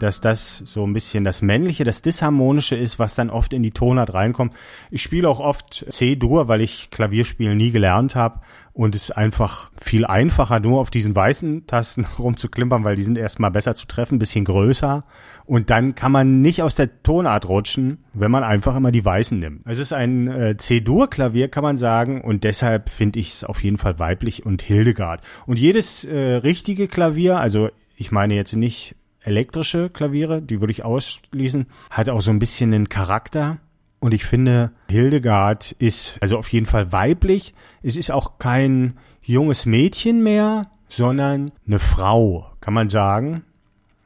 dass 0.00 0.20
das 0.20 0.56
so 0.58 0.86
ein 0.86 0.94
bisschen 0.94 1.24
das 1.24 1.42
Männliche, 1.42 1.84
das 1.84 2.02
Disharmonische 2.02 2.74
ist, 2.74 2.98
was 2.98 3.14
dann 3.14 3.30
oft 3.30 3.52
in 3.52 3.62
die 3.62 3.70
Tonart 3.70 4.14
reinkommt. 4.14 4.54
Ich 4.90 5.02
spiele 5.02 5.28
auch 5.28 5.40
oft 5.40 5.84
C-Dur, 5.88 6.48
weil 6.48 6.62
ich 6.62 6.90
Klavierspielen 6.90 7.56
nie 7.56 7.70
gelernt 7.70 8.14
habe 8.16 8.40
und 8.72 8.94
es 8.94 9.04
ist 9.04 9.10
einfach 9.12 9.70
viel 9.78 10.06
einfacher, 10.06 10.58
nur 10.58 10.80
auf 10.80 10.90
diesen 10.90 11.14
weißen 11.14 11.66
Tasten 11.66 12.06
rumzuklimpern, 12.18 12.82
weil 12.82 12.96
die 12.96 13.02
sind 13.02 13.18
erstmal 13.18 13.50
besser 13.50 13.74
zu 13.74 13.86
treffen, 13.86 14.18
bisschen 14.18 14.46
größer 14.46 15.04
und 15.50 15.68
dann 15.68 15.96
kann 15.96 16.12
man 16.12 16.42
nicht 16.42 16.62
aus 16.62 16.76
der 16.76 17.02
Tonart 17.02 17.48
rutschen, 17.48 18.04
wenn 18.12 18.30
man 18.30 18.44
einfach 18.44 18.76
immer 18.76 18.92
die 18.92 19.04
weißen 19.04 19.36
nimmt. 19.36 19.62
Es 19.66 19.80
ist 19.80 19.92
ein 19.92 20.28
äh, 20.28 20.56
C-Dur-Klavier, 20.56 21.48
kann 21.48 21.64
man 21.64 21.76
sagen 21.76 22.20
und 22.20 22.44
deshalb 22.44 22.88
finde 22.88 23.18
ich 23.18 23.30
es 23.30 23.42
auf 23.42 23.64
jeden 23.64 23.76
Fall 23.76 23.98
weiblich 23.98 24.46
und 24.46 24.62
Hildegard. 24.62 25.22
Und 25.46 25.58
jedes 25.58 26.04
äh, 26.04 26.34
richtige 26.34 26.86
Klavier, 26.86 27.40
also 27.40 27.68
ich 27.96 28.12
meine 28.12 28.34
jetzt 28.34 28.52
nicht 28.52 28.94
elektrische 29.22 29.90
Klaviere, 29.90 30.40
die 30.40 30.60
würde 30.60 30.70
ich 30.70 30.84
ausschließen, 30.84 31.66
hat 31.90 32.08
auch 32.10 32.20
so 32.20 32.30
ein 32.30 32.38
bisschen 32.38 32.72
einen 32.72 32.88
Charakter. 32.88 33.58
Und 33.98 34.14
ich 34.14 34.24
finde, 34.24 34.70
Hildegard 34.88 35.72
ist 35.72 36.16
also 36.20 36.38
auf 36.38 36.52
jeden 36.52 36.66
Fall 36.66 36.92
weiblich. 36.92 37.54
Es 37.82 37.96
ist 37.96 38.12
auch 38.12 38.38
kein 38.38 38.94
junges 39.20 39.66
Mädchen 39.66 40.22
mehr, 40.22 40.70
sondern 40.86 41.50
eine 41.66 41.80
Frau, 41.80 42.52
kann 42.60 42.72
man 42.72 42.88
sagen. 42.88 43.42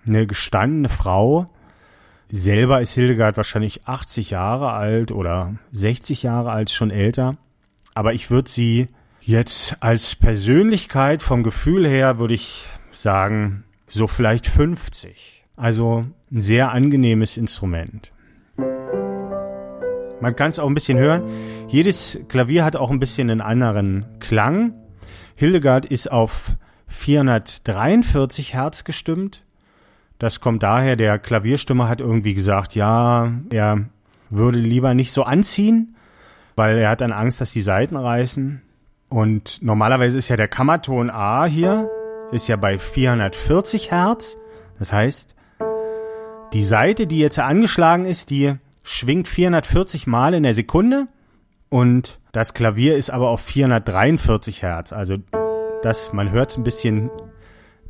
Eine 0.07 0.27
gestandene 0.27 0.89
Frau. 0.89 1.51
Selber 2.29 2.81
ist 2.81 2.95
Hildegard 2.95 3.37
wahrscheinlich 3.37 3.87
80 3.87 4.31
Jahre 4.31 4.73
alt 4.73 5.13
oder 5.13 5.55
60 5.73 6.23
Jahre 6.23 6.51
alt, 6.51 6.71
schon 6.71 6.91
älter. 6.91 7.37
Aber 7.95 8.13
ich 8.13 8.31
würde 8.31 8.51
sie 8.51 8.89
jetzt 9.21 9.77
als 9.81 10.17
Persönlichkeit 10.17 11.23
vom 11.23 11.43
Gefühl 11.43 11.87
her, 11.87 12.19
würde 12.19 12.35
ich 12.35 12.67
sagen, 12.91 13.65
so 13.87 14.07
vielleicht 14.07 14.47
50. 14.47 15.45
Also 15.57 16.07
ein 16.31 16.41
sehr 16.41 16.73
angenehmes 16.73 17.37
Instrument. 17.37 18.13
Man 20.21 20.37
kann 20.37 20.51
es 20.51 20.59
auch 20.59 20.67
ein 20.67 20.75
bisschen 20.75 20.99
hören. 20.99 21.23
Jedes 21.69 22.19
Klavier 22.29 22.65
hat 22.65 22.77
auch 22.77 22.91
ein 22.91 23.01
bisschen 23.01 23.31
einen 23.31 23.41
anderen 23.41 24.07
Klang. 24.21 24.75
Hildegard 25.35 25.87
ist 25.87 26.11
auf 26.11 26.57
443 26.89 28.55
Hertz 28.55 28.85
gestimmt. 28.85 29.45
Das 30.19 30.41
kommt 30.41 30.63
daher, 30.63 30.97
der 30.97 31.19
Klavierstimmer 31.19 31.89
hat 31.89 32.01
irgendwie 32.01 32.35
gesagt, 32.35 32.75
ja, 32.75 33.33
er 33.51 33.85
würde 34.31 34.59
lieber 34.59 34.95
nicht 34.95 35.13
so 35.13 35.25
anziehen, 35.25 35.97
weil 36.57 36.79
er 36.79 36.91
hat 36.91 37.01
dann 37.01 37.13
Angst, 37.13 37.41
dass 37.41 37.53
die 37.53 37.63
Saiten 37.63 37.97
reißen. 37.97 38.63
Und 39.09 39.63
normalerweise 39.63 40.19
ist 40.19 40.29
ja 40.29 40.37
der 40.37 40.49
Kammerton 40.49 41.11
A 41.11 41.45
hier 41.45 41.89
ist 42.33 42.49
ja 42.49 42.57
bei 42.57 42.79
440 42.79 43.91
Hertz. 43.91 44.39
Das 44.79 44.93
heißt, 44.93 45.35
die 46.53 46.65
Seite, 46.65 47.07
die 47.07 47.19
jetzt 47.19 47.39
angeschlagen 47.39 48.07
ist, 48.07 48.31
die 48.31 48.55
schwingt 48.83 49.29
440 49.29 50.07
Mal 50.07 50.35
in 50.35 50.43
der 50.43 50.55
Sekunde 50.55 51.07
und 51.69 52.21
das 52.33 52.55
Klavier 52.55 52.97
ist 52.97 53.11
aber 53.11 53.29
auf 53.29 53.41
443 53.41 54.63
Hertz. 54.63 54.93
Also 54.93 55.17
das, 55.83 56.13
man 56.13 56.31
hört 56.31 56.51
es 56.51 56.57
ein 56.57 56.65
bisschen, 56.65 57.11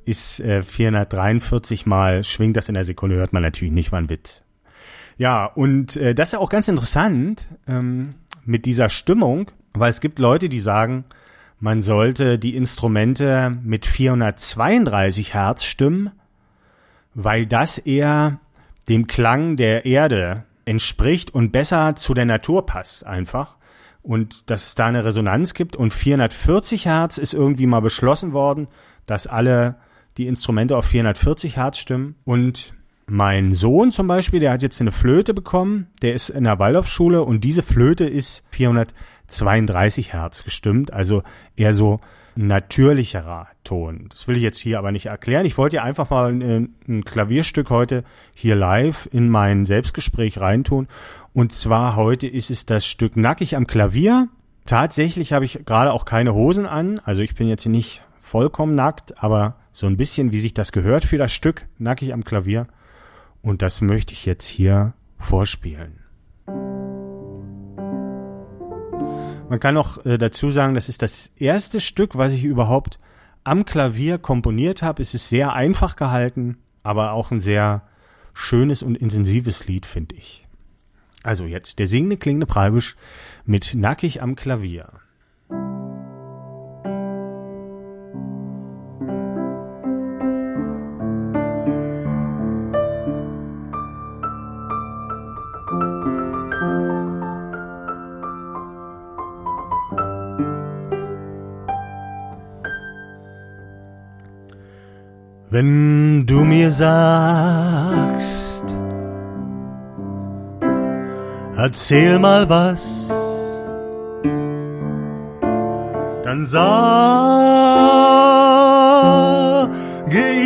ist 0.04 0.40
äh, 0.40 0.62
443 0.62 1.86
Mal 1.86 2.24
schwingt 2.24 2.56
das 2.56 2.68
in 2.68 2.74
der 2.74 2.84
Sekunde, 2.84 3.16
hört 3.16 3.32
man 3.32 3.42
natürlich 3.42 3.72
nicht, 3.72 3.92
war 3.92 4.00
ein 4.00 4.10
Witz. 4.10 4.42
Ja, 5.16 5.46
und 5.46 5.96
äh, 5.96 6.14
das 6.14 6.30
ist 6.30 6.38
auch 6.38 6.48
ganz 6.48 6.68
interessant 6.68 7.46
ähm, 7.68 8.14
mit 8.44 8.64
dieser 8.64 8.88
Stimmung, 8.88 9.50
weil 9.72 9.90
es 9.90 10.00
gibt 10.00 10.18
Leute, 10.18 10.48
die 10.48 10.58
sagen, 10.58 11.04
man 11.60 11.82
sollte 11.82 12.38
die 12.38 12.56
Instrumente 12.56 13.56
mit 13.62 13.86
432 13.86 15.34
Hertz 15.34 15.64
stimmen, 15.64 16.10
weil 17.14 17.46
das 17.46 17.78
eher 17.78 18.40
dem 18.88 19.06
Klang 19.06 19.56
der 19.56 19.86
Erde 19.86 20.44
entspricht 20.64 21.32
und 21.32 21.52
besser 21.52 21.96
zu 21.96 22.14
der 22.14 22.24
Natur 22.24 22.66
passt 22.66 23.06
einfach. 23.06 23.56
Und 24.02 24.50
dass 24.50 24.66
es 24.66 24.74
da 24.74 24.86
eine 24.86 25.04
Resonanz 25.04 25.54
gibt. 25.54 25.76
Und 25.76 25.94
440 25.94 26.84
Hertz 26.84 27.16
ist 27.16 27.32
irgendwie 27.32 27.66
mal 27.66 27.80
beschlossen 27.80 28.34
worden, 28.34 28.68
dass 29.06 29.26
alle 29.26 29.76
die 30.18 30.26
Instrumente 30.26 30.76
auf 30.76 30.86
440 30.86 31.56
Hertz 31.56 31.78
stimmen. 31.78 32.14
Und 32.24 32.74
mein 33.06 33.52
Sohn 33.52 33.92
zum 33.92 34.06
Beispiel, 34.06 34.40
der 34.40 34.52
hat 34.52 34.62
jetzt 34.62 34.80
eine 34.80 34.92
Flöte 34.92 35.34
bekommen, 35.34 35.88
der 36.02 36.14
ist 36.14 36.30
in 36.30 36.44
der 36.44 36.58
Waldorfschule 36.58 37.22
und 37.22 37.44
diese 37.44 37.62
Flöte 37.62 38.04
ist 38.04 38.44
440 38.50 38.94
32 39.28 40.12
Hertz 40.12 40.44
gestimmt, 40.44 40.92
also 40.92 41.22
eher 41.56 41.74
so 41.74 42.00
natürlicherer 42.36 43.48
Ton. 43.62 44.08
Das 44.10 44.26
will 44.26 44.36
ich 44.36 44.42
jetzt 44.42 44.58
hier 44.58 44.78
aber 44.78 44.90
nicht 44.90 45.06
erklären. 45.06 45.46
Ich 45.46 45.56
wollte 45.56 45.76
ja 45.76 45.84
einfach 45.84 46.10
mal 46.10 46.32
ein, 46.32 46.74
ein 46.88 47.04
Klavierstück 47.04 47.70
heute 47.70 48.02
hier 48.34 48.56
live 48.56 49.08
in 49.12 49.28
mein 49.28 49.64
Selbstgespräch 49.64 50.40
reintun. 50.40 50.88
Und 51.32 51.52
zwar 51.52 51.94
heute 51.94 52.26
ist 52.26 52.50
es 52.50 52.66
das 52.66 52.86
Stück 52.86 53.16
Nackig 53.16 53.56
am 53.56 53.66
Klavier. 53.66 54.28
Tatsächlich 54.66 55.32
habe 55.32 55.44
ich 55.44 55.64
gerade 55.64 55.92
auch 55.92 56.04
keine 56.04 56.34
Hosen 56.34 56.66
an. 56.66 57.00
Also 57.04 57.22
ich 57.22 57.36
bin 57.36 57.46
jetzt 57.46 57.66
nicht 57.66 58.02
vollkommen 58.18 58.74
nackt, 58.74 59.22
aber 59.22 59.56
so 59.74 59.86
ein 59.86 59.98
bisschen, 59.98 60.32
wie 60.32 60.40
sich 60.40 60.54
das 60.54 60.72
gehört 60.72 61.04
für 61.04 61.18
das 61.18 61.34
Stück 61.34 61.66
Nackig 61.78 62.14
am 62.14 62.24
Klavier. 62.24 62.68
Und 63.42 63.60
das 63.60 63.82
möchte 63.82 64.14
ich 64.14 64.24
jetzt 64.24 64.46
hier 64.46 64.94
vorspielen. 65.18 65.98
Man 69.50 69.60
kann 69.60 69.76
auch 69.76 70.06
äh, 70.06 70.16
dazu 70.16 70.50
sagen, 70.50 70.74
das 70.74 70.88
ist 70.88 71.02
das 71.02 71.32
erste 71.36 71.80
Stück, 71.80 72.16
was 72.16 72.32
ich 72.32 72.44
überhaupt 72.44 72.98
am 73.42 73.64
Klavier 73.64 74.18
komponiert 74.18 74.82
habe. 74.82 75.02
Es 75.02 75.12
ist 75.12 75.28
sehr 75.28 75.52
einfach 75.52 75.96
gehalten, 75.96 76.56
aber 76.82 77.12
auch 77.12 77.32
ein 77.32 77.40
sehr 77.40 77.82
schönes 78.32 78.82
und 78.82 78.96
intensives 78.96 79.66
Lied, 79.66 79.86
finde 79.86 80.14
ich. 80.14 80.46
Also 81.24 81.46
jetzt 81.46 81.80
der 81.80 81.88
singende 81.88 82.16
klingende 82.16 82.46
Preibisch 82.46 82.96
mit 83.44 83.74
Nackig 83.74 84.22
am 84.22 84.36
Klavier. 84.36 84.92
Mir 106.64 106.70
sagst, 106.70 108.64
erzähl 111.56 112.18
mal 112.18 112.48
was, 112.48 113.08
dann 116.24 116.46
sage 116.46 116.64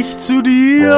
ich 0.00 0.18
zu 0.18 0.42
dir, 0.42 0.96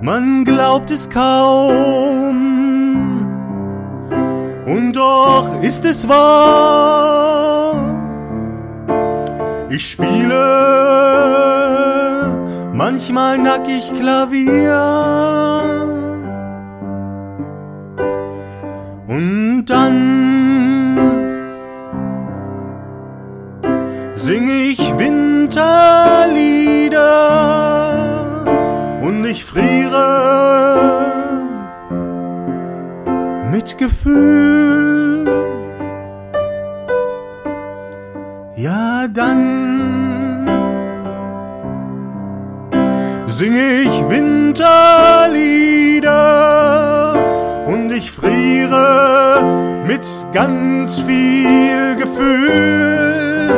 man 0.00 0.44
glaubt 0.44 0.92
es 0.92 1.10
kaum, 1.10 2.36
und 4.66 4.92
doch 4.92 5.62
ist 5.62 5.84
es 5.84 6.08
wahr 6.08 7.21
ich 9.74 9.90
spiele 9.92 10.44
manchmal 12.74 13.38
nackig 13.38 13.90
Klavier. 13.98 14.78
Und 19.06 19.64
dann 19.66 20.98
sing 24.16 24.46
ich 24.48 24.80
Winterlieder 24.98 25.60
und 29.02 29.24
ich 29.24 29.44
friere 29.44 30.06
mit 33.50 33.78
Gefühl. 33.78 34.72
Ja, 38.56 39.08
dann 39.08 39.61
sing 43.32 43.54
ich 43.54 44.10
Winterlieder 44.10 44.66
und 47.66 47.90
ich 47.90 48.10
friere 48.10 49.42
mit 49.86 50.06
ganz 50.32 51.00
viel 51.00 51.96
Gefühl. 51.96 53.48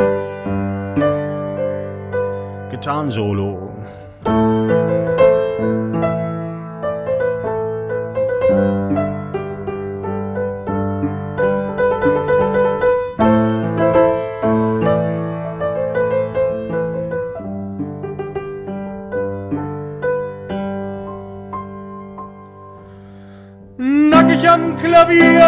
Gitarrensolo. 2.71 3.64
Am 24.55 24.77
Klavier 24.77 25.43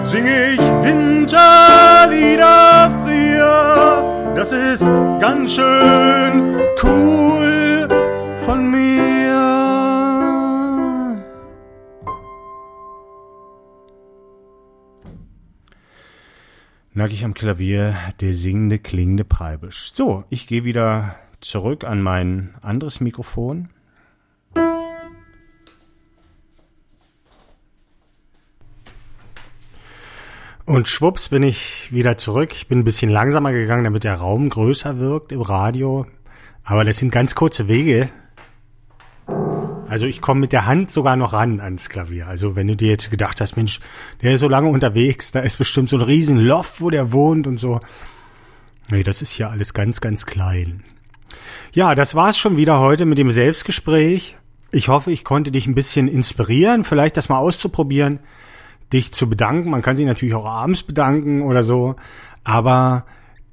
sing 0.00 0.26
ich 0.26 0.58
Winterlieder 0.86 1.30
frier. 3.00 4.32
Das 4.34 4.50
ist 4.52 4.84
ganz 5.20 5.54
schön 5.54 6.60
cool 6.82 7.88
von 8.38 8.70
mir. 8.72 9.34
Nackig 16.92 17.24
am 17.24 17.34
Klavier, 17.34 17.94
der 18.20 18.34
singende, 18.34 18.80
klingende 18.80 19.24
Preibisch. 19.24 19.92
So, 19.92 20.24
ich 20.28 20.48
gehe 20.48 20.64
wieder 20.64 21.14
zurück 21.40 21.84
an 21.84 22.02
mein 22.02 22.54
anderes 22.62 23.00
Mikrofon. 23.00 23.68
Und 30.66 30.88
schwupps 30.88 31.28
bin 31.28 31.42
ich 31.42 31.92
wieder 31.92 32.16
zurück. 32.16 32.52
Ich 32.54 32.68
bin 32.68 32.78
ein 32.78 32.84
bisschen 32.84 33.10
langsamer 33.10 33.52
gegangen, 33.52 33.84
damit 33.84 34.04
der 34.04 34.14
Raum 34.14 34.48
größer 34.48 34.98
wirkt 34.98 35.30
im 35.32 35.42
Radio. 35.42 36.06
Aber 36.64 36.84
das 36.84 36.98
sind 36.98 37.10
ganz 37.10 37.34
kurze 37.34 37.68
Wege. 37.68 38.08
Also 39.88 40.06
ich 40.06 40.22
komme 40.22 40.40
mit 40.40 40.52
der 40.52 40.64
Hand 40.64 40.90
sogar 40.90 41.16
noch 41.16 41.34
ran 41.34 41.60
ans 41.60 41.90
Klavier. 41.90 42.28
Also 42.28 42.56
wenn 42.56 42.66
du 42.66 42.76
dir 42.76 42.88
jetzt 42.88 43.10
gedacht 43.10 43.42
hast, 43.42 43.56
Mensch, 43.56 43.80
der 44.22 44.34
ist 44.34 44.40
so 44.40 44.48
lange 44.48 44.70
unterwegs, 44.70 45.32
da 45.32 45.40
ist 45.40 45.58
bestimmt 45.58 45.90
so 45.90 45.98
ein 45.98 46.02
riesen 46.02 46.38
Loft, 46.38 46.80
wo 46.80 46.88
der 46.88 47.12
wohnt 47.12 47.46
und 47.46 47.58
so. 47.58 47.80
Nee, 48.88 49.02
das 49.02 49.20
ist 49.20 49.32
hier 49.32 49.50
alles 49.50 49.74
ganz, 49.74 50.00
ganz 50.00 50.24
klein. 50.24 50.82
Ja, 51.74 51.94
das 51.94 52.14
war's 52.14 52.38
schon 52.38 52.56
wieder 52.56 52.78
heute 52.80 53.04
mit 53.04 53.18
dem 53.18 53.30
Selbstgespräch. 53.30 54.36
Ich 54.70 54.88
hoffe, 54.88 55.12
ich 55.12 55.24
konnte 55.24 55.52
dich 55.52 55.66
ein 55.66 55.74
bisschen 55.74 56.08
inspirieren, 56.08 56.84
vielleicht 56.84 57.18
das 57.18 57.28
mal 57.28 57.38
auszuprobieren 57.38 58.20
dich 58.92 59.12
zu 59.12 59.28
bedanken. 59.28 59.70
Man 59.70 59.82
kann 59.82 59.96
sich 59.96 60.06
natürlich 60.06 60.34
auch 60.34 60.46
abends 60.46 60.82
bedanken 60.82 61.42
oder 61.42 61.62
so. 61.62 61.96
Aber 62.44 63.04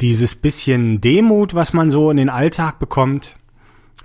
dieses 0.02 0.36
bisschen 0.36 1.02
Demut, 1.02 1.54
was 1.54 1.74
man 1.74 1.92
so 1.92 2.12
in 2.12 2.18
den 2.18 2.30
Alltag 2.30 2.80
bekommt, 2.80 3.36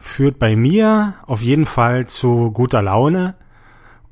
führt 0.01 0.39
bei 0.39 0.57
mir 0.57 1.15
auf 1.27 1.43
jeden 1.43 1.67
Fall 1.67 2.07
zu 2.07 2.53
guter 2.53 2.83
Laune. 2.83 3.35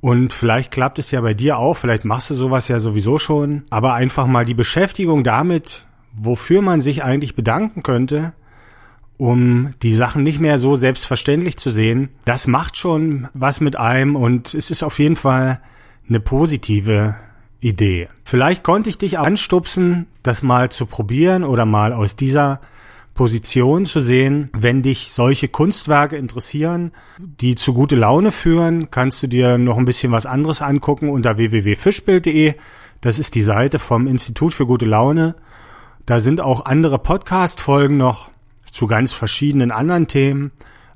Und 0.00 0.33
vielleicht 0.33 0.70
klappt 0.70 0.98
es 0.98 1.11
ja 1.12 1.20
bei 1.22 1.33
dir 1.33 1.57
auch, 1.57 1.79
vielleicht 1.79 2.05
machst 2.05 2.29
du 2.31 2.35
sowas 2.35 2.68
ja 2.68 2.79
sowieso 2.79 3.18
schon. 3.18 3.64
Aber 3.70 3.94
einfach 3.94 4.27
mal 4.27 4.44
die 4.44 4.55
Beschäftigung 4.55 5.24
damit, 5.24 5.87
wofür 6.14 6.62
man 6.62 6.81
sich 6.81 7.03
eigentlich 7.03 7.35
bedanken 7.35 7.83
könnte, 7.83 8.35
um 9.16 9.74
die 9.83 9.94
Sachen 9.94 10.22
nicht 10.22 10.40
mehr 10.40 10.59
so 10.59 10.77
selbstverständlich 10.77 11.57
zu 11.57 11.70
sehen, 11.70 12.11
das 12.24 12.46
macht 12.46 12.77
schon 12.77 13.29
was 13.33 13.61
mit 13.61 13.77
einem 13.77 14.16
und 14.16 14.55
es 14.55 14.70
ist 14.70 14.83
auf 14.83 14.98
jeden 14.98 15.16
Fall 15.16 15.61
eine 16.08 16.20
positive 16.20 17.16
Idee. 17.60 18.08
Vielleicht 18.24 18.62
konnte 18.62 18.90
ich 18.90 18.98
dich 18.98 19.18
anstupsen, 19.18 20.06
das 20.22 20.42
mal 20.42 20.70
zu 20.70 20.86
probieren 20.86 21.44
oder 21.44 21.64
mal 21.64 21.92
aus 21.92 22.14
dieser 22.16 22.60
Position 23.14 23.86
zu 23.86 24.00
sehen. 24.00 24.50
Wenn 24.52 24.82
dich 24.82 25.10
solche 25.10 25.48
Kunstwerke 25.48 26.16
interessieren, 26.16 26.92
die 27.18 27.54
zu 27.54 27.72
gute 27.72 27.96
Laune 27.96 28.32
führen, 28.32 28.90
kannst 28.90 29.22
du 29.22 29.28
dir 29.28 29.56
noch 29.56 29.78
ein 29.78 29.84
bisschen 29.84 30.12
was 30.12 30.26
anderes 30.26 30.60
angucken 30.60 31.08
unter 31.08 31.38
www.fischbild.de. 31.38 32.54
Das 33.00 33.18
ist 33.18 33.34
die 33.34 33.42
Seite 33.42 33.78
vom 33.78 34.06
Institut 34.06 34.52
für 34.52 34.66
gute 34.66 34.86
Laune. 34.86 35.36
Da 36.06 36.20
sind 36.20 36.40
auch 36.40 36.66
andere 36.66 36.98
Podcast-Folgen 36.98 37.96
noch 37.96 38.30
zu 38.70 38.86
ganz 38.86 39.12
verschiedenen 39.12 39.70
anderen 39.70 40.08
Themen 40.08 40.52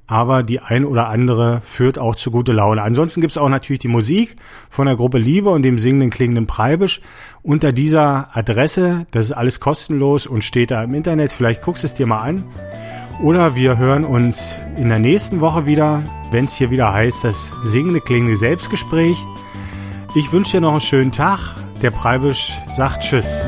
aber 0.08 0.42
die 0.42 0.60
ein 0.60 0.86
oder 0.86 1.08
andere 1.08 1.60
führt 1.60 1.98
auch 1.98 2.16
zu 2.16 2.30
gute 2.30 2.52
Laune. 2.52 2.82
Ansonsten 2.82 3.20
gibt's 3.20 3.36
auch 3.36 3.50
natürlich 3.50 3.78
die 3.78 3.88
Musik 3.88 4.36
von 4.70 4.86
der 4.86 4.96
Gruppe 4.96 5.18
Liebe 5.18 5.50
und 5.50 5.62
dem 5.62 5.78
singenden 5.78 6.10
klingenden 6.10 6.46
Preibisch 6.46 7.02
unter 7.42 7.72
dieser 7.72 8.34
Adresse. 8.34 9.06
Das 9.10 9.26
ist 9.26 9.32
alles 9.32 9.60
kostenlos 9.60 10.26
und 10.26 10.42
steht 10.42 10.70
da 10.70 10.82
im 10.82 10.94
Internet. 10.94 11.30
Vielleicht 11.30 11.62
guckst 11.62 11.84
es 11.84 11.92
dir 11.92 12.06
mal 12.06 12.22
an. 12.22 12.42
Oder 13.22 13.54
wir 13.54 13.76
hören 13.76 14.04
uns 14.04 14.56
in 14.76 14.88
der 14.88 14.98
nächsten 14.98 15.40
Woche 15.40 15.66
wieder, 15.66 16.02
wenn 16.30 16.46
es 16.46 16.54
hier 16.54 16.70
wieder 16.70 16.92
heißt, 16.92 17.24
das 17.24 17.52
singende 17.62 18.00
klingende 18.00 18.36
Selbstgespräch. 18.36 19.18
Ich 20.14 20.32
wünsche 20.32 20.52
dir 20.52 20.60
noch 20.62 20.72
einen 20.72 20.80
schönen 20.80 21.12
Tag. 21.12 21.38
Der 21.82 21.90
Preibisch 21.90 22.54
sagt 22.76 23.02
Tschüss. 23.02 23.46